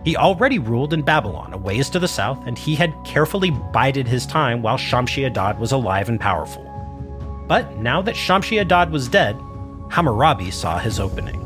[0.04, 4.06] He already ruled in Babylon, a ways to the south, and he had carefully bided
[4.06, 6.64] his time while Shamshi Adad was alive and powerful.
[7.48, 9.34] But now that Shamshi Adad was dead,
[9.90, 11.45] Hammurabi saw his opening.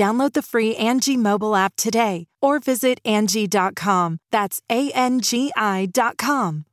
[0.00, 4.16] Download the free Angie mobile app today or visit Angie.com.
[4.32, 6.64] That's A N G I.com.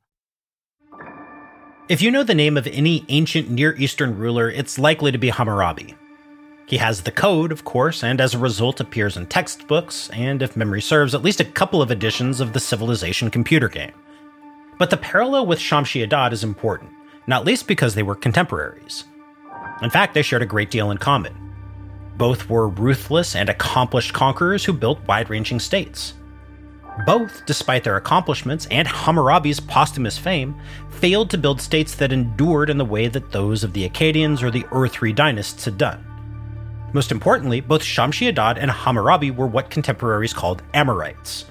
[1.90, 5.28] If you know the name of any ancient Near Eastern ruler, it's likely to be
[5.28, 5.94] Hammurabi.
[6.64, 10.56] He has the code, of course, and as a result appears in textbooks, and if
[10.56, 13.92] memory serves, at least a couple of editions of the Civilization computer game.
[14.78, 16.92] But the parallel with Shamshi Adad is important,
[17.26, 19.04] not least because they were contemporaries.
[19.82, 21.47] In fact, they shared a great deal in common.
[22.18, 26.14] Both were ruthless and accomplished conquerors who built wide ranging states.
[27.06, 32.76] Both, despite their accomplishments and Hammurabi's posthumous fame, failed to build states that endured in
[32.76, 36.04] the way that those of the Akkadians or the Ur III dynasts had done.
[36.92, 41.44] Most importantly, both Shamshi Adad and Hammurabi were what contemporaries called Amorites.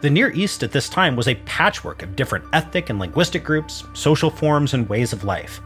[0.00, 3.84] The Near East at this time was a patchwork of different ethnic and linguistic groups,
[3.92, 5.60] social forms, and ways of life.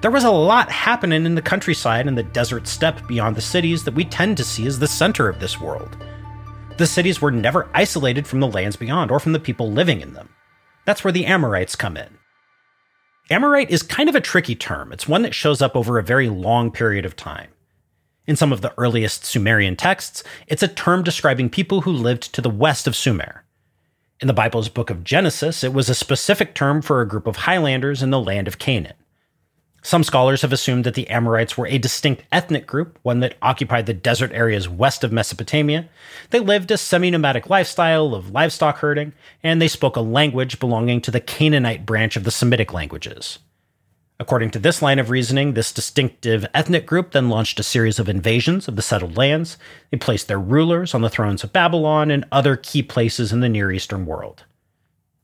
[0.00, 3.84] There was a lot happening in the countryside and the desert steppe beyond the cities
[3.84, 5.96] that we tend to see as the center of this world.
[6.76, 10.12] The cities were never isolated from the lands beyond or from the people living in
[10.12, 10.28] them.
[10.84, 12.18] That's where the Amorites come in.
[13.30, 14.92] Amorite is kind of a tricky term.
[14.92, 17.48] It's one that shows up over a very long period of time.
[18.26, 22.40] In some of the earliest Sumerian texts, it's a term describing people who lived to
[22.40, 23.44] the west of Sumer.
[24.20, 27.36] In the Bible's book of Genesis, it was a specific term for a group of
[27.36, 28.94] highlanders in the land of Canaan.
[29.86, 33.84] Some scholars have assumed that the Amorites were a distinct ethnic group, one that occupied
[33.84, 35.90] the desert areas west of Mesopotamia.
[36.30, 41.02] They lived a semi nomadic lifestyle of livestock herding, and they spoke a language belonging
[41.02, 43.40] to the Canaanite branch of the Semitic languages.
[44.18, 48.08] According to this line of reasoning, this distinctive ethnic group then launched a series of
[48.08, 49.58] invasions of the settled lands.
[49.90, 53.50] They placed their rulers on the thrones of Babylon and other key places in the
[53.50, 54.44] Near Eastern world.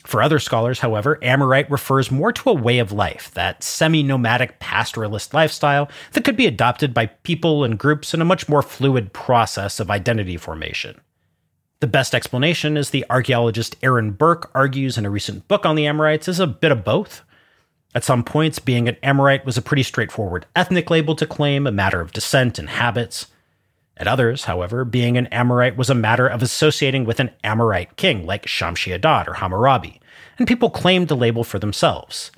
[0.05, 4.59] For other scholars, however, Amorite refers more to a way of life, that semi nomadic
[4.59, 9.13] pastoralist lifestyle that could be adopted by people and groups in a much more fluid
[9.13, 11.01] process of identity formation.
[11.81, 15.87] The best explanation, as the archaeologist Aaron Burke argues in a recent book on the
[15.87, 17.23] Amorites, is a bit of both.
[17.95, 21.73] At some points, being an Amorite was a pretty straightforward ethnic label to claim, a
[21.73, 23.27] matter of descent and habits.
[23.97, 28.25] At others, however, being an Amorite was a matter of associating with an Amorite king
[28.25, 30.01] like Shamshi Adad or Hammurabi,
[30.39, 32.31] and people claimed the label for themselves.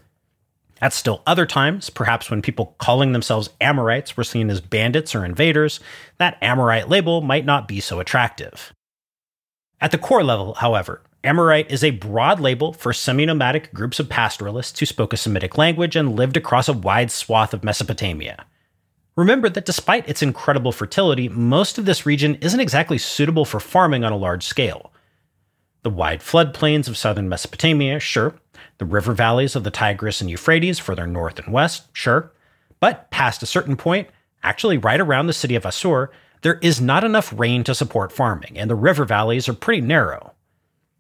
[0.80, 5.24] At still other times, perhaps when people calling themselves Amorites were seen as bandits or
[5.24, 5.78] invaders,
[6.18, 8.72] that Amorite label might not be so attractive.
[9.80, 14.08] At the core level, however, Amorite is a broad label for semi nomadic groups of
[14.08, 18.44] pastoralists who spoke a Semitic language and lived across a wide swath of Mesopotamia.
[19.14, 24.04] Remember that despite its incredible fertility, most of this region isn't exactly suitable for farming
[24.04, 24.90] on a large scale.
[25.82, 28.34] The wide floodplains of southern Mesopotamia, sure.
[28.78, 32.32] The river valleys of the Tigris and Euphrates further north and west, sure.
[32.80, 34.08] But past a certain point,
[34.42, 36.10] actually right around the city of Assur,
[36.40, 40.32] there is not enough rain to support farming, and the river valleys are pretty narrow.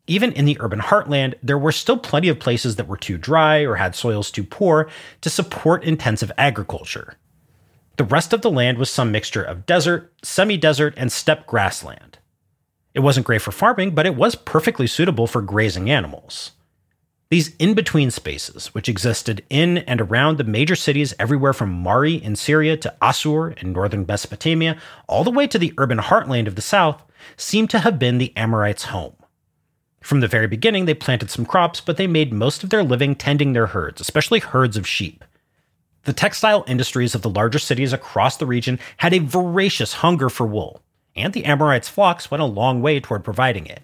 [0.06, 3.60] even in the urban heartland, there were still plenty of places that were too dry
[3.60, 4.88] or had soils too poor
[5.20, 7.14] to support intensive agriculture.
[7.96, 12.18] The rest of the land was some mixture of desert, semi desert, and steppe grassland.
[12.94, 16.52] It wasn't great for farming, but it was perfectly suitable for grazing animals.
[17.30, 22.14] These in between spaces, which existed in and around the major cities everywhere from Mari
[22.14, 24.78] in Syria to Assur in northern Mesopotamia,
[25.08, 27.02] all the way to the urban heartland of the south,
[27.38, 29.16] seem to have been the Amorites' home.
[30.02, 33.14] From the very beginning, they planted some crops, but they made most of their living
[33.14, 35.24] tending their herds, especially herds of sheep.
[36.04, 40.44] The textile industries of the larger cities across the region had a voracious hunger for
[40.44, 40.82] wool,
[41.14, 43.82] and the Amorites' flocks went a long way toward providing it.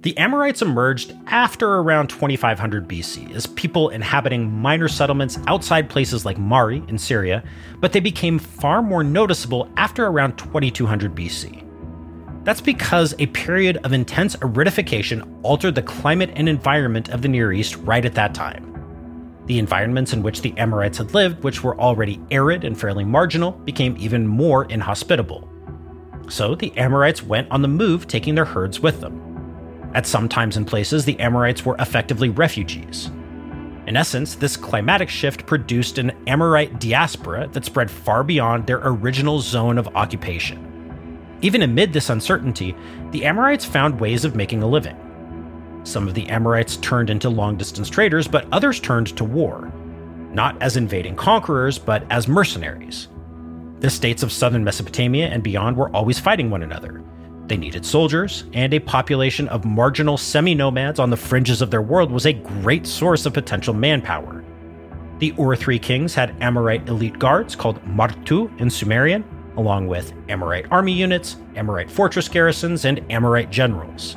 [0.00, 6.38] The Amorites emerged after around 2500 BC as people inhabiting minor settlements outside places like
[6.38, 7.44] Mari in Syria,
[7.80, 11.62] but they became far more noticeable after around 2200 BC.
[12.44, 17.52] That's because a period of intense aridification altered the climate and environment of the Near
[17.52, 18.70] East right at that time.
[19.50, 23.50] The environments in which the Amorites had lived, which were already arid and fairly marginal,
[23.50, 25.50] became even more inhospitable.
[26.28, 29.90] So the Amorites went on the move, taking their herds with them.
[29.92, 33.10] At some times and places, the Amorites were effectively refugees.
[33.88, 39.40] In essence, this climatic shift produced an Amorite diaspora that spread far beyond their original
[39.40, 41.28] zone of occupation.
[41.42, 42.76] Even amid this uncertainty,
[43.10, 45.09] the Amorites found ways of making a living.
[45.82, 49.72] Some of the Amorites turned into long distance traders, but others turned to war,
[50.32, 53.08] not as invading conquerors, but as mercenaries.
[53.80, 57.02] The states of southern Mesopotamia and beyond were always fighting one another.
[57.46, 61.82] They needed soldiers, and a population of marginal semi nomads on the fringes of their
[61.82, 64.44] world was a great source of potential manpower.
[65.18, 69.24] The Ur III kings had Amorite elite guards called Martu in Sumerian,
[69.56, 74.16] along with Amorite army units, Amorite fortress garrisons, and Amorite generals.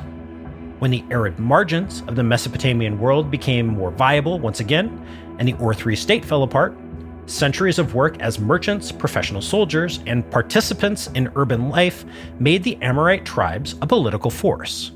[0.84, 5.02] When the arid margins of the Mesopotamian world became more viable once again,
[5.38, 6.76] and the III state fell apart,
[7.24, 12.04] centuries of work as merchants, professional soldiers, and participants in urban life
[12.38, 14.92] made the Amorite tribes a political force.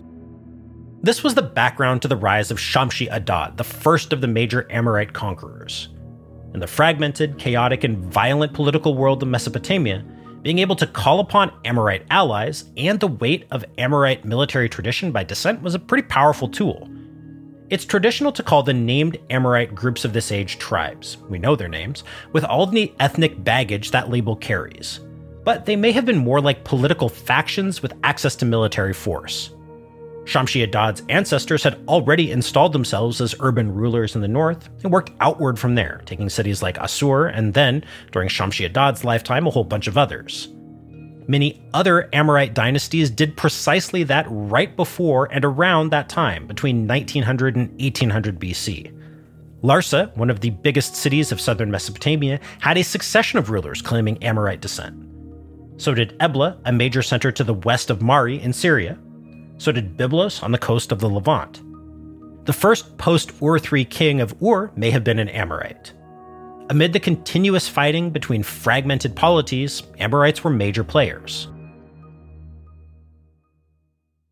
[1.00, 4.70] This was the background to the rise of Shamshi Adad, the first of the major
[4.70, 5.88] Amorite conquerors.
[6.52, 10.04] In the fragmented, chaotic, and violent political world of Mesopotamia,
[10.48, 15.22] being able to call upon Amorite allies and the weight of Amorite military tradition by
[15.22, 16.88] descent was a pretty powerful tool.
[17.68, 21.68] It's traditional to call the named Amorite groups of this age tribes, we know their
[21.68, 25.00] names, with all the ethnic baggage that label carries.
[25.44, 29.50] But they may have been more like political factions with access to military force.
[30.28, 35.10] Shamshi Adad's ancestors had already installed themselves as urban rulers in the north and worked
[35.20, 39.64] outward from there, taking cities like Assur and then, during Shamshi Adad's lifetime, a whole
[39.64, 40.48] bunch of others.
[41.28, 47.56] Many other Amorite dynasties did precisely that right before and around that time, between 1900
[47.56, 48.94] and 1800 BC.
[49.62, 54.22] Larsa, one of the biggest cities of southern Mesopotamia, had a succession of rulers claiming
[54.22, 54.94] Amorite descent.
[55.78, 58.98] So did Ebla, a major center to the west of Mari in Syria,
[59.58, 61.62] so did Byblos on the coast of the Levant.
[62.46, 65.92] The first post Ur III king of Ur may have been an Amorite.
[66.70, 71.48] Amid the continuous fighting between fragmented polities, Amorites were major players.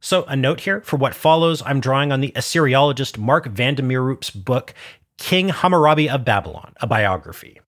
[0.00, 3.82] So, a note here for what follows I'm drawing on the Assyriologist Marc Van De
[3.82, 4.72] Mieroop's book,
[5.18, 7.60] King Hammurabi of Babylon, a biography.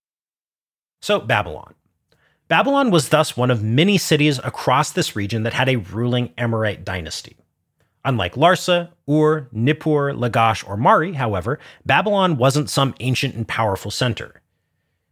[1.01, 1.73] So, Babylon.
[2.47, 6.85] Babylon was thus one of many cities across this region that had a ruling Amorite
[6.85, 7.37] dynasty.
[8.05, 14.41] Unlike Larsa, Ur, Nippur, Lagash, or Mari, however, Babylon wasn't some ancient and powerful center.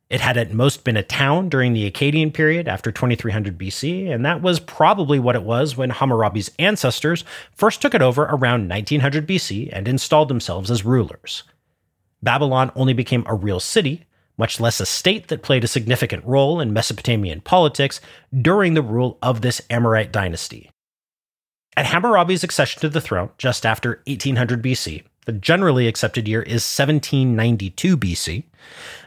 [0.09, 4.25] It had at most been a town during the Akkadian period after 2300 BC, and
[4.25, 9.27] that was probably what it was when Hammurabi's ancestors first took it over around 1900
[9.27, 11.43] BC and installed themselves as rulers.
[12.23, 14.05] Babylon only became a real city,
[14.37, 17.99] much less a state that played a significant role in Mesopotamian politics
[18.41, 20.71] during the rule of this Amorite dynasty.
[21.77, 26.63] At Hammurabi's accession to the throne, just after 1800 BC, the generally accepted year is
[26.63, 28.45] 1792 BC,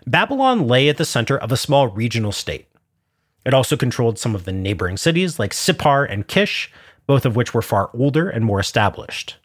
[0.07, 2.69] Babylon lay at the center of a small regional state.
[3.45, 6.71] It also controlled some of the neighboring cities like Sippar and Kish,
[7.09, 9.37] both of which were far older and more established.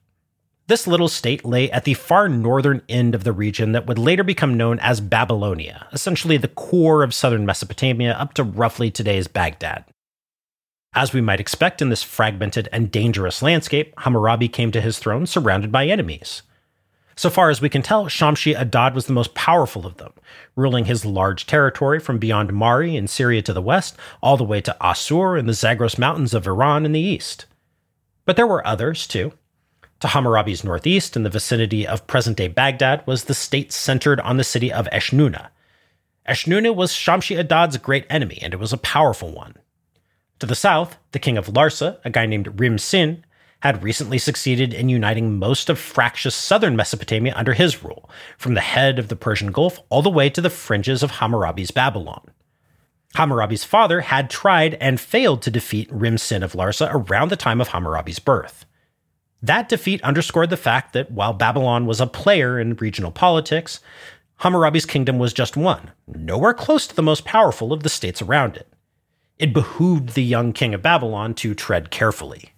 [0.67, 4.23] This little state lay at the far northern end of the region that would later
[4.23, 9.83] become known as Babylonia, essentially the core of southern Mesopotamia up to roughly today's Baghdad.
[10.95, 15.27] As we might expect in this fragmented and dangerous landscape, Hammurabi came to his throne
[15.27, 16.41] surrounded by enemies.
[17.17, 20.13] So far as we can tell, Shamshi Adad was the most powerful of them,
[20.55, 24.61] ruling his large territory from beyond Mari in Syria to the west, all the way
[24.61, 27.45] to Assur and the Zagros Mountains of Iran in the east.
[28.23, 29.33] But there were others, too.
[29.99, 34.37] To Hammurabi's northeast, in the vicinity of present day Baghdad, was the state centered on
[34.37, 35.49] the city of Eshnunna.
[36.27, 39.55] Eshnunna was Shamshi Adad's great enemy, and it was a powerful one.
[40.39, 43.23] To the south, the king of Larsa, a guy named Rim Sin,
[43.61, 48.61] had recently succeeded in uniting most of fractious southern Mesopotamia under his rule, from the
[48.61, 52.29] head of the Persian Gulf all the way to the fringes of Hammurabi's Babylon.
[53.15, 57.61] Hammurabi's father had tried and failed to defeat Rim Sin of Larsa around the time
[57.61, 58.65] of Hammurabi's birth.
[59.41, 63.79] That defeat underscored the fact that while Babylon was a player in regional politics,
[64.37, 68.57] Hammurabi's kingdom was just one, nowhere close to the most powerful of the states around
[68.57, 68.67] it.
[69.37, 72.53] It behooved the young king of Babylon to tread carefully.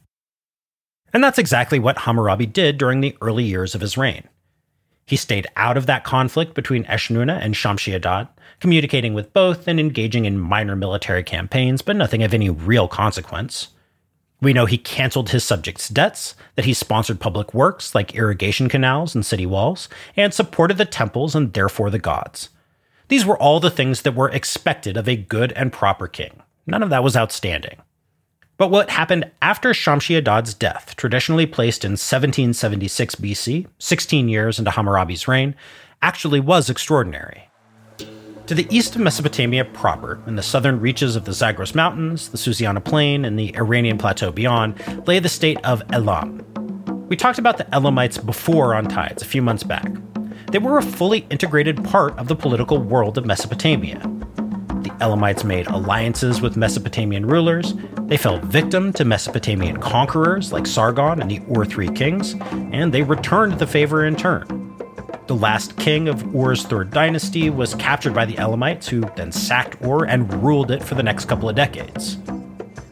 [1.12, 4.28] And that's exactly what Hammurabi did during the early years of his reign.
[5.08, 8.28] He stayed out of that conflict between Eshnunna and Shamshi Adad,
[8.60, 13.70] communicating with both and engaging in minor military campaigns, but nothing of any real consequence.
[14.42, 19.16] We know he canceled his subjects' debts, that he sponsored public works like irrigation canals
[19.16, 22.50] and city walls, and supported the temples and therefore the gods.
[23.08, 26.44] These were all the things that were expected of a good and proper king.
[26.68, 27.82] None of that was outstanding.
[28.58, 34.72] But what happened after Shamshi Adad's death, traditionally placed in 1776 BC, 16 years into
[34.72, 35.56] Hammurabi's reign,
[36.02, 37.50] actually was extraordinary.
[38.48, 42.38] To the east of Mesopotamia proper, in the southern reaches of the Zagros Mountains, the
[42.38, 46.44] Susiana Plain, and the Iranian Plateau beyond, lay the state of Elam.
[47.10, 49.92] We talked about the Elamites before on Tides a few months back.
[50.52, 54.02] They were a fully integrated part of the political world of Mesopotamia.
[55.00, 57.74] Elamites made alliances with Mesopotamian rulers.
[58.02, 62.36] They fell victim to Mesopotamian conquerors like Sargon and the Ur III kings,
[62.72, 64.46] and they returned the favor in turn.
[65.28, 69.82] The last king of Ur's third dynasty was captured by the Elamites, who then sacked
[69.84, 72.18] Ur and ruled it for the next couple of decades.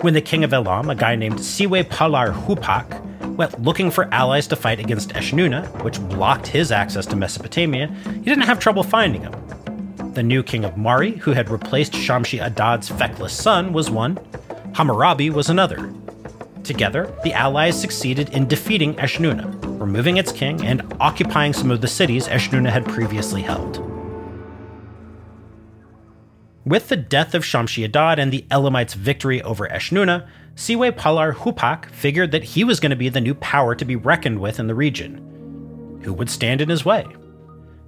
[0.01, 3.01] When the king of Elam, a guy named Siwe Palar Hupak,
[3.35, 8.19] went looking for allies to fight against Eshnunna, which blocked his access to Mesopotamia, he
[8.19, 9.33] didn't have trouble finding them.
[10.15, 14.17] The new king of Mari, who had replaced Shamshi Adad's feckless son, was one.
[14.73, 15.93] Hammurabi was another.
[16.63, 21.89] Together, the allies succeeded in defeating Eshnunna, removing its king and occupying some of the
[21.89, 23.79] cities Eshnunna had previously held.
[26.65, 31.87] With the death of Shamshi Adad and the Elamites' victory over Eshnunna, Siwe Palar Hupak
[31.87, 34.67] figured that he was going to be the new power to be reckoned with in
[34.67, 35.99] the region.
[36.03, 37.05] Who would stand in his way?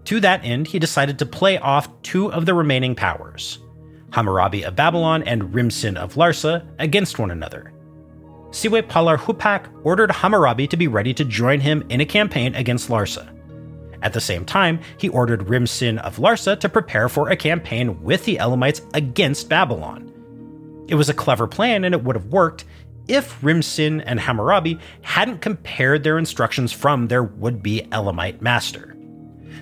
[0.08, 3.60] To that end, he decided to play off two of the remaining powers
[4.12, 7.74] Hammurabi of Babylon and Rim Sin of Larsa against one another.
[8.52, 12.88] Siwe Palar Hupak ordered Hammurabi to be ready to join him in a campaign against
[12.88, 13.28] Larsa.
[14.02, 18.02] At the same time, he ordered Rim Sin of Larsa to prepare for a campaign
[18.02, 20.10] with the Elamites against Babylon.
[20.88, 22.64] It was a clever plan and it would have worked
[23.10, 28.97] if Rim Sin and Hammurabi hadn't compared their instructions from their would be Elamite master.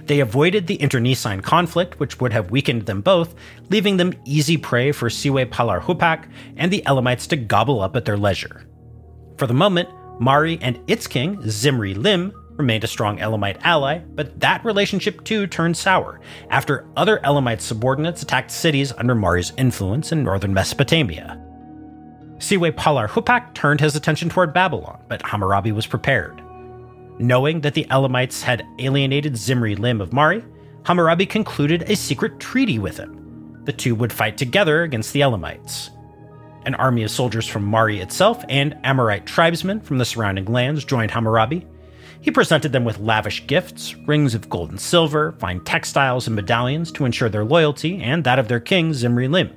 [0.06, 3.36] They avoided the internecine conflict, which would have weakened them both,
[3.70, 8.06] leaving them easy prey for Siwe Palar Hupak and the Elamites to gobble up at
[8.06, 8.66] their leisure.
[9.38, 14.40] For the moment, Mari and its king, Zimri Lim, remained a strong Elamite ally, but
[14.40, 20.24] that relationship too turned sour after other Elamite subordinates attacked cities under Mari's influence in
[20.24, 21.42] northern Mesopotamia.
[22.38, 26.42] Siwe Palar Hupak turned his attention toward Babylon, but Hammurabi was prepared.
[27.20, 30.44] Knowing that the Elamites had alienated Zimri Lim of Mari,
[30.84, 33.62] Hammurabi concluded a secret treaty with him.
[33.64, 35.92] The two would fight together against the Elamites.
[36.66, 41.12] An army of soldiers from Mari itself and Amorite tribesmen from the surrounding lands joined
[41.12, 41.66] Hammurabi.
[42.22, 46.92] He presented them with lavish gifts, rings of gold and silver, fine textiles, and medallions
[46.94, 49.52] to ensure their loyalty and that of their king Zimri Lim.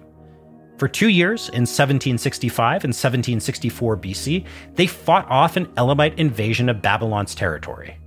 [0.79, 6.81] For two years, in 1765 and 1764 BC, they fought off an Elamite invasion of
[6.81, 7.99] Babylon's territory.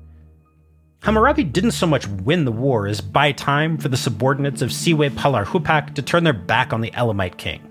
[1.04, 5.10] Hammurabi didn't so much win the war as buy time for the subordinates of Siwe
[5.10, 7.68] Palar Hupak to turn their back on the Elamite king.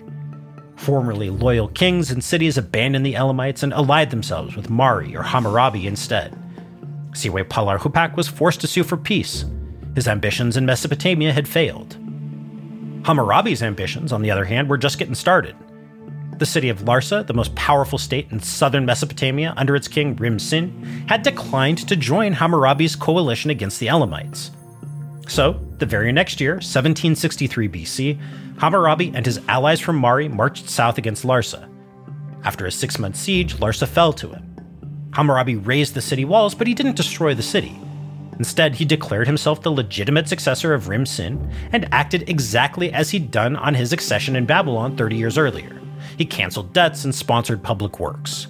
[0.76, 5.86] Formerly loyal kings and cities abandoned the Elamites and allied themselves with Mari or Hammurabi
[5.86, 6.36] instead.
[7.12, 9.46] Siwe Palar Hupak was forced to sue for peace.
[9.94, 11.96] His ambitions in Mesopotamia had failed.
[13.04, 15.56] Hammurabi's ambitions, on the other hand, were just getting started.
[16.38, 20.38] The city of Larsa, the most powerful state in southern Mesopotamia under its king Rim
[20.38, 24.50] Sin, had declined to join Hammurabi's coalition against the Elamites.
[25.28, 28.18] So, the very next year, 1763 BC,
[28.58, 31.68] Hammurabi and his allies from Mari marched south against Larsa.
[32.44, 34.46] After a six month siege, Larsa fell to him.
[35.12, 37.78] Hammurabi raised the city walls, but he didn't destroy the city.
[38.40, 43.30] Instead, he declared himself the legitimate successor of Rim Sin and acted exactly as he'd
[43.30, 45.78] done on his accession in Babylon 30 years earlier.
[46.16, 48.46] He canceled debts and sponsored public works.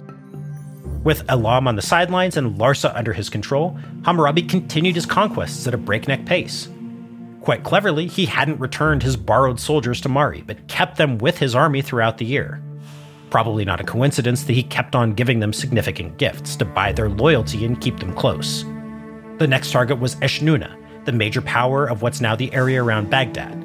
[1.03, 5.73] With Elam on the sidelines and Larsa under his control, Hammurabi continued his conquests at
[5.73, 6.69] a breakneck pace.
[7.41, 11.53] Quite cleverly, he hadn't returned his borrowed soldiers to Mari, but kept them with his
[11.53, 12.63] army throughout the year.
[13.29, 17.09] Probably not a coincidence that he kept on giving them significant gifts to buy their
[17.09, 18.63] loyalty and keep them close.
[19.41, 23.59] The next target was Eshnunna, the major power of what's now the area around Baghdad.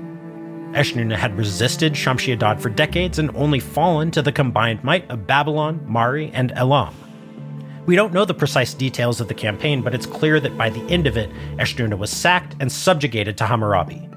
[0.73, 5.27] Eshnunna had resisted Shamshi Adad for decades and only fallen to the combined might of
[5.27, 6.95] Babylon, Mari, and Elam.
[7.85, 10.83] We don't know the precise details of the campaign, but it's clear that by the
[10.91, 14.09] end of it, Eshnunna was sacked and subjugated to Hammurabi.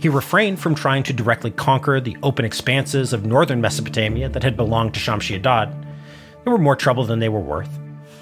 [0.00, 4.56] He refrained from trying to directly conquer the open expanses of northern Mesopotamia that had
[4.56, 5.76] belonged to Shamshi Adad.
[6.46, 7.68] They were more trouble than they were worth,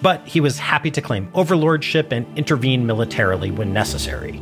[0.03, 4.41] but he was happy to claim overlordship and intervene militarily when necessary.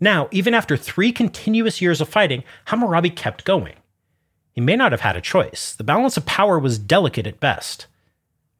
[0.00, 3.74] Now, even after three continuous years of fighting, Hammurabi kept going.
[4.52, 5.74] He may not have had a choice.
[5.74, 7.86] The balance of power was delicate at best.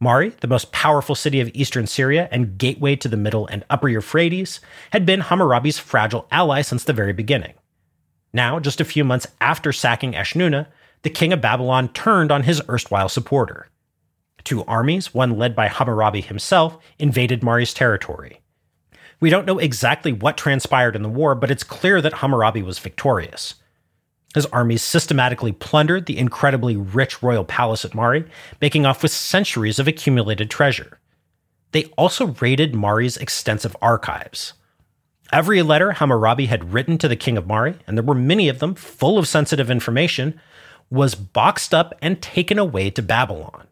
[0.00, 3.88] Mari, the most powerful city of eastern Syria and gateway to the middle and upper
[3.88, 4.60] Euphrates,
[4.92, 7.54] had been Hammurabi's fragile ally since the very beginning.
[8.32, 10.68] Now, just a few months after sacking Eshnunna,
[11.02, 13.68] the king of Babylon turned on his erstwhile supporter.
[14.48, 18.40] Two armies, one led by Hammurabi himself, invaded Mari's territory.
[19.20, 22.78] We don't know exactly what transpired in the war, but it's clear that Hammurabi was
[22.78, 23.56] victorious.
[24.34, 28.24] His armies systematically plundered the incredibly rich royal palace at Mari,
[28.58, 30.98] making off with centuries of accumulated treasure.
[31.72, 34.54] They also raided Mari's extensive archives.
[35.30, 38.60] Every letter Hammurabi had written to the king of Mari, and there were many of
[38.60, 40.40] them full of sensitive information,
[40.88, 43.67] was boxed up and taken away to Babylon.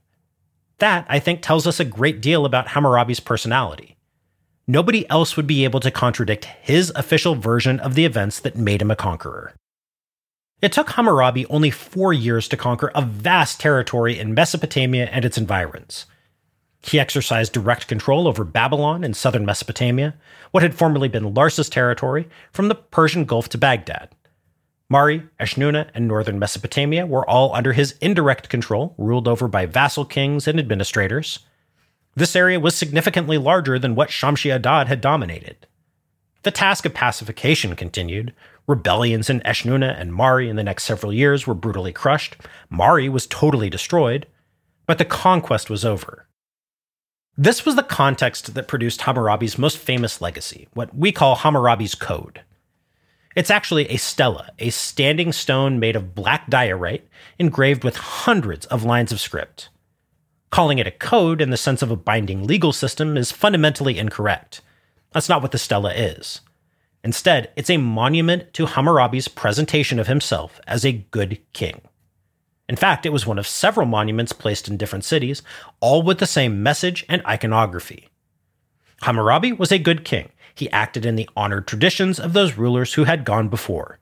[0.79, 3.97] That, I think, tells us a great deal about Hammurabi's personality.
[4.67, 8.83] Nobody else would be able to contradict his official version of the events that made
[8.83, 9.55] him a conqueror.
[10.61, 15.39] It took Hammurabi only four years to conquer a vast territory in Mesopotamia and its
[15.39, 16.07] environs.
[16.81, 20.15] He exercised direct control over Babylon and southern Mesopotamia,
[20.51, 24.16] what had formerly been Larsa's territory, from the Persian Gulf to Baghdad.
[24.89, 30.05] Mari, Eshnunna, and northern Mesopotamia were all under his indirect control, ruled over by vassal
[30.05, 31.41] kings and administrators.
[32.15, 35.67] This area was significantly larger than what Shamshi Adad had dominated.
[36.45, 38.33] The task of pacification continued,
[38.69, 42.37] Rebellions in Eshnunna and Mari in the next several years were brutally crushed.
[42.69, 44.27] Mari was totally destroyed,
[44.87, 46.27] but the conquest was over.
[47.37, 52.43] This was the context that produced Hammurabi's most famous legacy, what we call Hammurabi's Code.
[53.37, 57.07] It's actually a stela, a standing stone made of black diorite,
[57.39, 59.69] engraved with hundreds of lines of script.
[60.51, 64.63] Calling it a code in the sense of a binding legal system is fundamentally incorrect.
[65.13, 66.41] That's not what the stela is.
[67.05, 71.83] Instead, it's a monument to Hammurabi's presentation of himself as a good king.
[72.71, 75.43] In fact, it was one of several monuments placed in different cities,
[75.81, 78.09] all with the same message and iconography.
[79.03, 80.31] Hammurabi was a good king.
[80.57, 83.99] He acted in the honored traditions of those rulers who had gone before.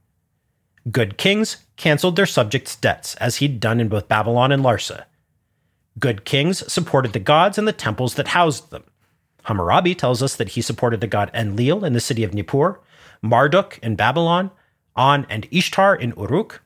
[0.90, 5.04] Good kings canceled their subjects' debts, as he'd done in both Babylon and Larsa.
[5.98, 8.84] Good kings supported the gods and the temples that housed them.
[9.44, 12.80] Hammurabi tells us that he supported the god Enlil in the city of Nippur,
[13.20, 14.50] Marduk in Babylon,
[14.96, 16.62] An and Ishtar in Uruk,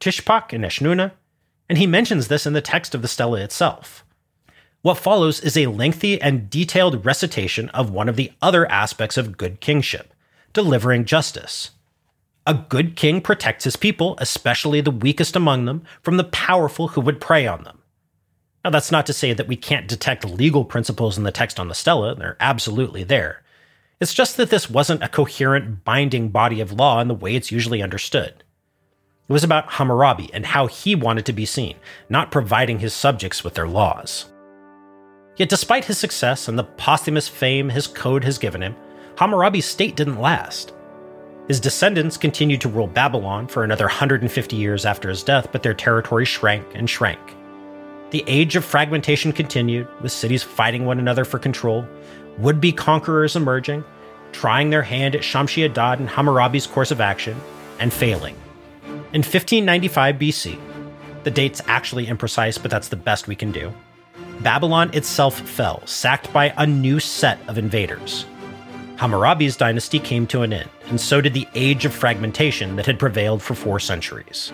[0.00, 1.12] Tishpak in Eshnunna,
[1.68, 4.04] and he mentions this in the text of the stela itself.
[4.82, 9.36] What follows is a lengthy and detailed recitation of one of the other aspects of
[9.36, 10.14] good kingship
[10.52, 11.72] delivering justice.
[12.46, 17.00] A good king protects his people, especially the weakest among them, from the powerful who
[17.00, 17.78] would prey on them.
[18.64, 21.68] Now, that's not to say that we can't detect legal principles in the text on
[21.68, 23.42] the stela, they're absolutely there.
[24.00, 27.52] It's just that this wasn't a coherent, binding body of law in the way it's
[27.52, 28.42] usually understood.
[29.28, 31.76] It was about Hammurabi and how he wanted to be seen,
[32.08, 34.26] not providing his subjects with their laws.
[35.38, 38.74] Yet, despite his success and the posthumous fame his code has given him,
[39.16, 40.74] Hammurabi's state didn't last.
[41.46, 45.74] His descendants continued to rule Babylon for another 150 years after his death, but their
[45.74, 47.20] territory shrank and shrank.
[48.10, 51.86] The age of fragmentation continued, with cities fighting one another for control,
[52.38, 53.84] would be conquerors emerging,
[54.32, 57.40] trying their hand at Shamshi Adad and Hammurabi's course of action,
[57.78, 58.34] and failing.
[59.12, 60.58] In 1595 BC,
[61.22, 63.72] the date's actually imprecise, but that's the best we can do,
[64.40, 68.24] Babylon itself fell, sacked by a new set of invaders.
[68.96, 72.98] Hammurabi's dynasty came to an end, and so did the age of fragmentation that had
[72.98, 74.52] prevailed for four centuries.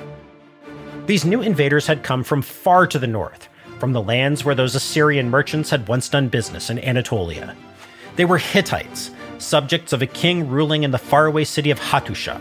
[1.07, 3.49] These new invaders had come from far to the north,
[3.79, 7.55] from the lands where those Assyrian merchants had once done business in Anatolia,
[8.17, 12.41] they were Hittites, subjects of a king ruling in the faraway city of Hattusha.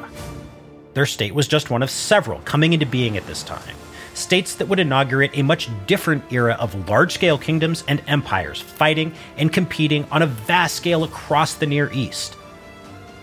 [0.94, 3.76] Their state was just one of several coming into being at this time.
[4.14, 9.14] States that would inaugurate a much different era of large scale kingdoms and empires fighting
[9.38, 12.36] and competing on a vast scale across the Near East.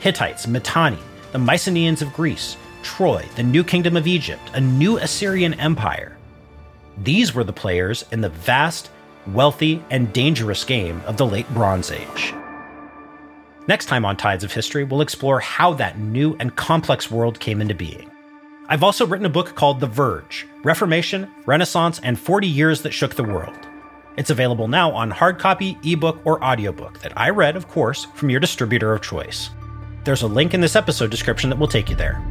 [0.00, 0.98] Hittites, Mitanni,
[1.32, 6.16] the Mycenaeans of Greece, Troy, the new kingdom of Egypt, a new Assyrian empire.
[6.98, 8.90] These were the players in the vast,
[9.28, 12.34] wealthy, and dangerous game of the Late Bronze Age.
[13.68, 17.60] Next time on Tides of History, we'll explore how that new and complex world came
[17.60, 18.10] into being.
[18.72, 23.16] I've also written a book called The Verge Reformation, Renaissance, and 40 Years That Shook
[23.16, 23.58] the World.
[24.16, 28.30] It's available now on hard copy, ebook, or audiobook that I read, of course, from
[28.30, 29.50] your distributor of choice.
[30.04, 32.22] There's a link in this episode description that will take you there.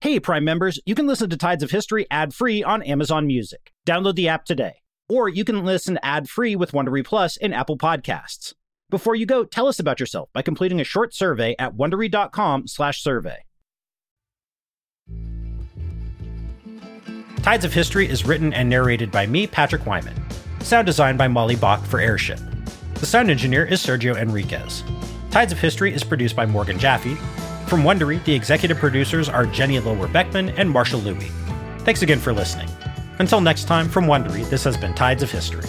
[0.00, 3.72] Hey, Prime members, you can listen to Tides of History ad free on Amazon Music.
[3.86, 4.76] Download the app today.
[5.06, 8.54] Or you can listen ad free with Wondery Plus in Apple Podcasts.
[8.88, 13.38] Before you go, tell us about yourself by completing a short survey at wondery.com/survey.
[17.42, 20.14] Tides of History is written and narrated by me, Patrick Wyman.
[20.60, 22.40] Sound designed by Molly Bach for Airship.
[22.94, 24.82] The sound engineer is Sergio Enriquez.
[25.30, 27.14] Tides of History is produced by Morgan Jaffe.
[27.68, 31.30] From Wondery, the executive producers are Jenny Lower Beckman and Marshall Louie.
[31.80, 32.68] Thanks again for listening.
[33.18, 35.68] Until next time, from Wondery, this has been Tides of History.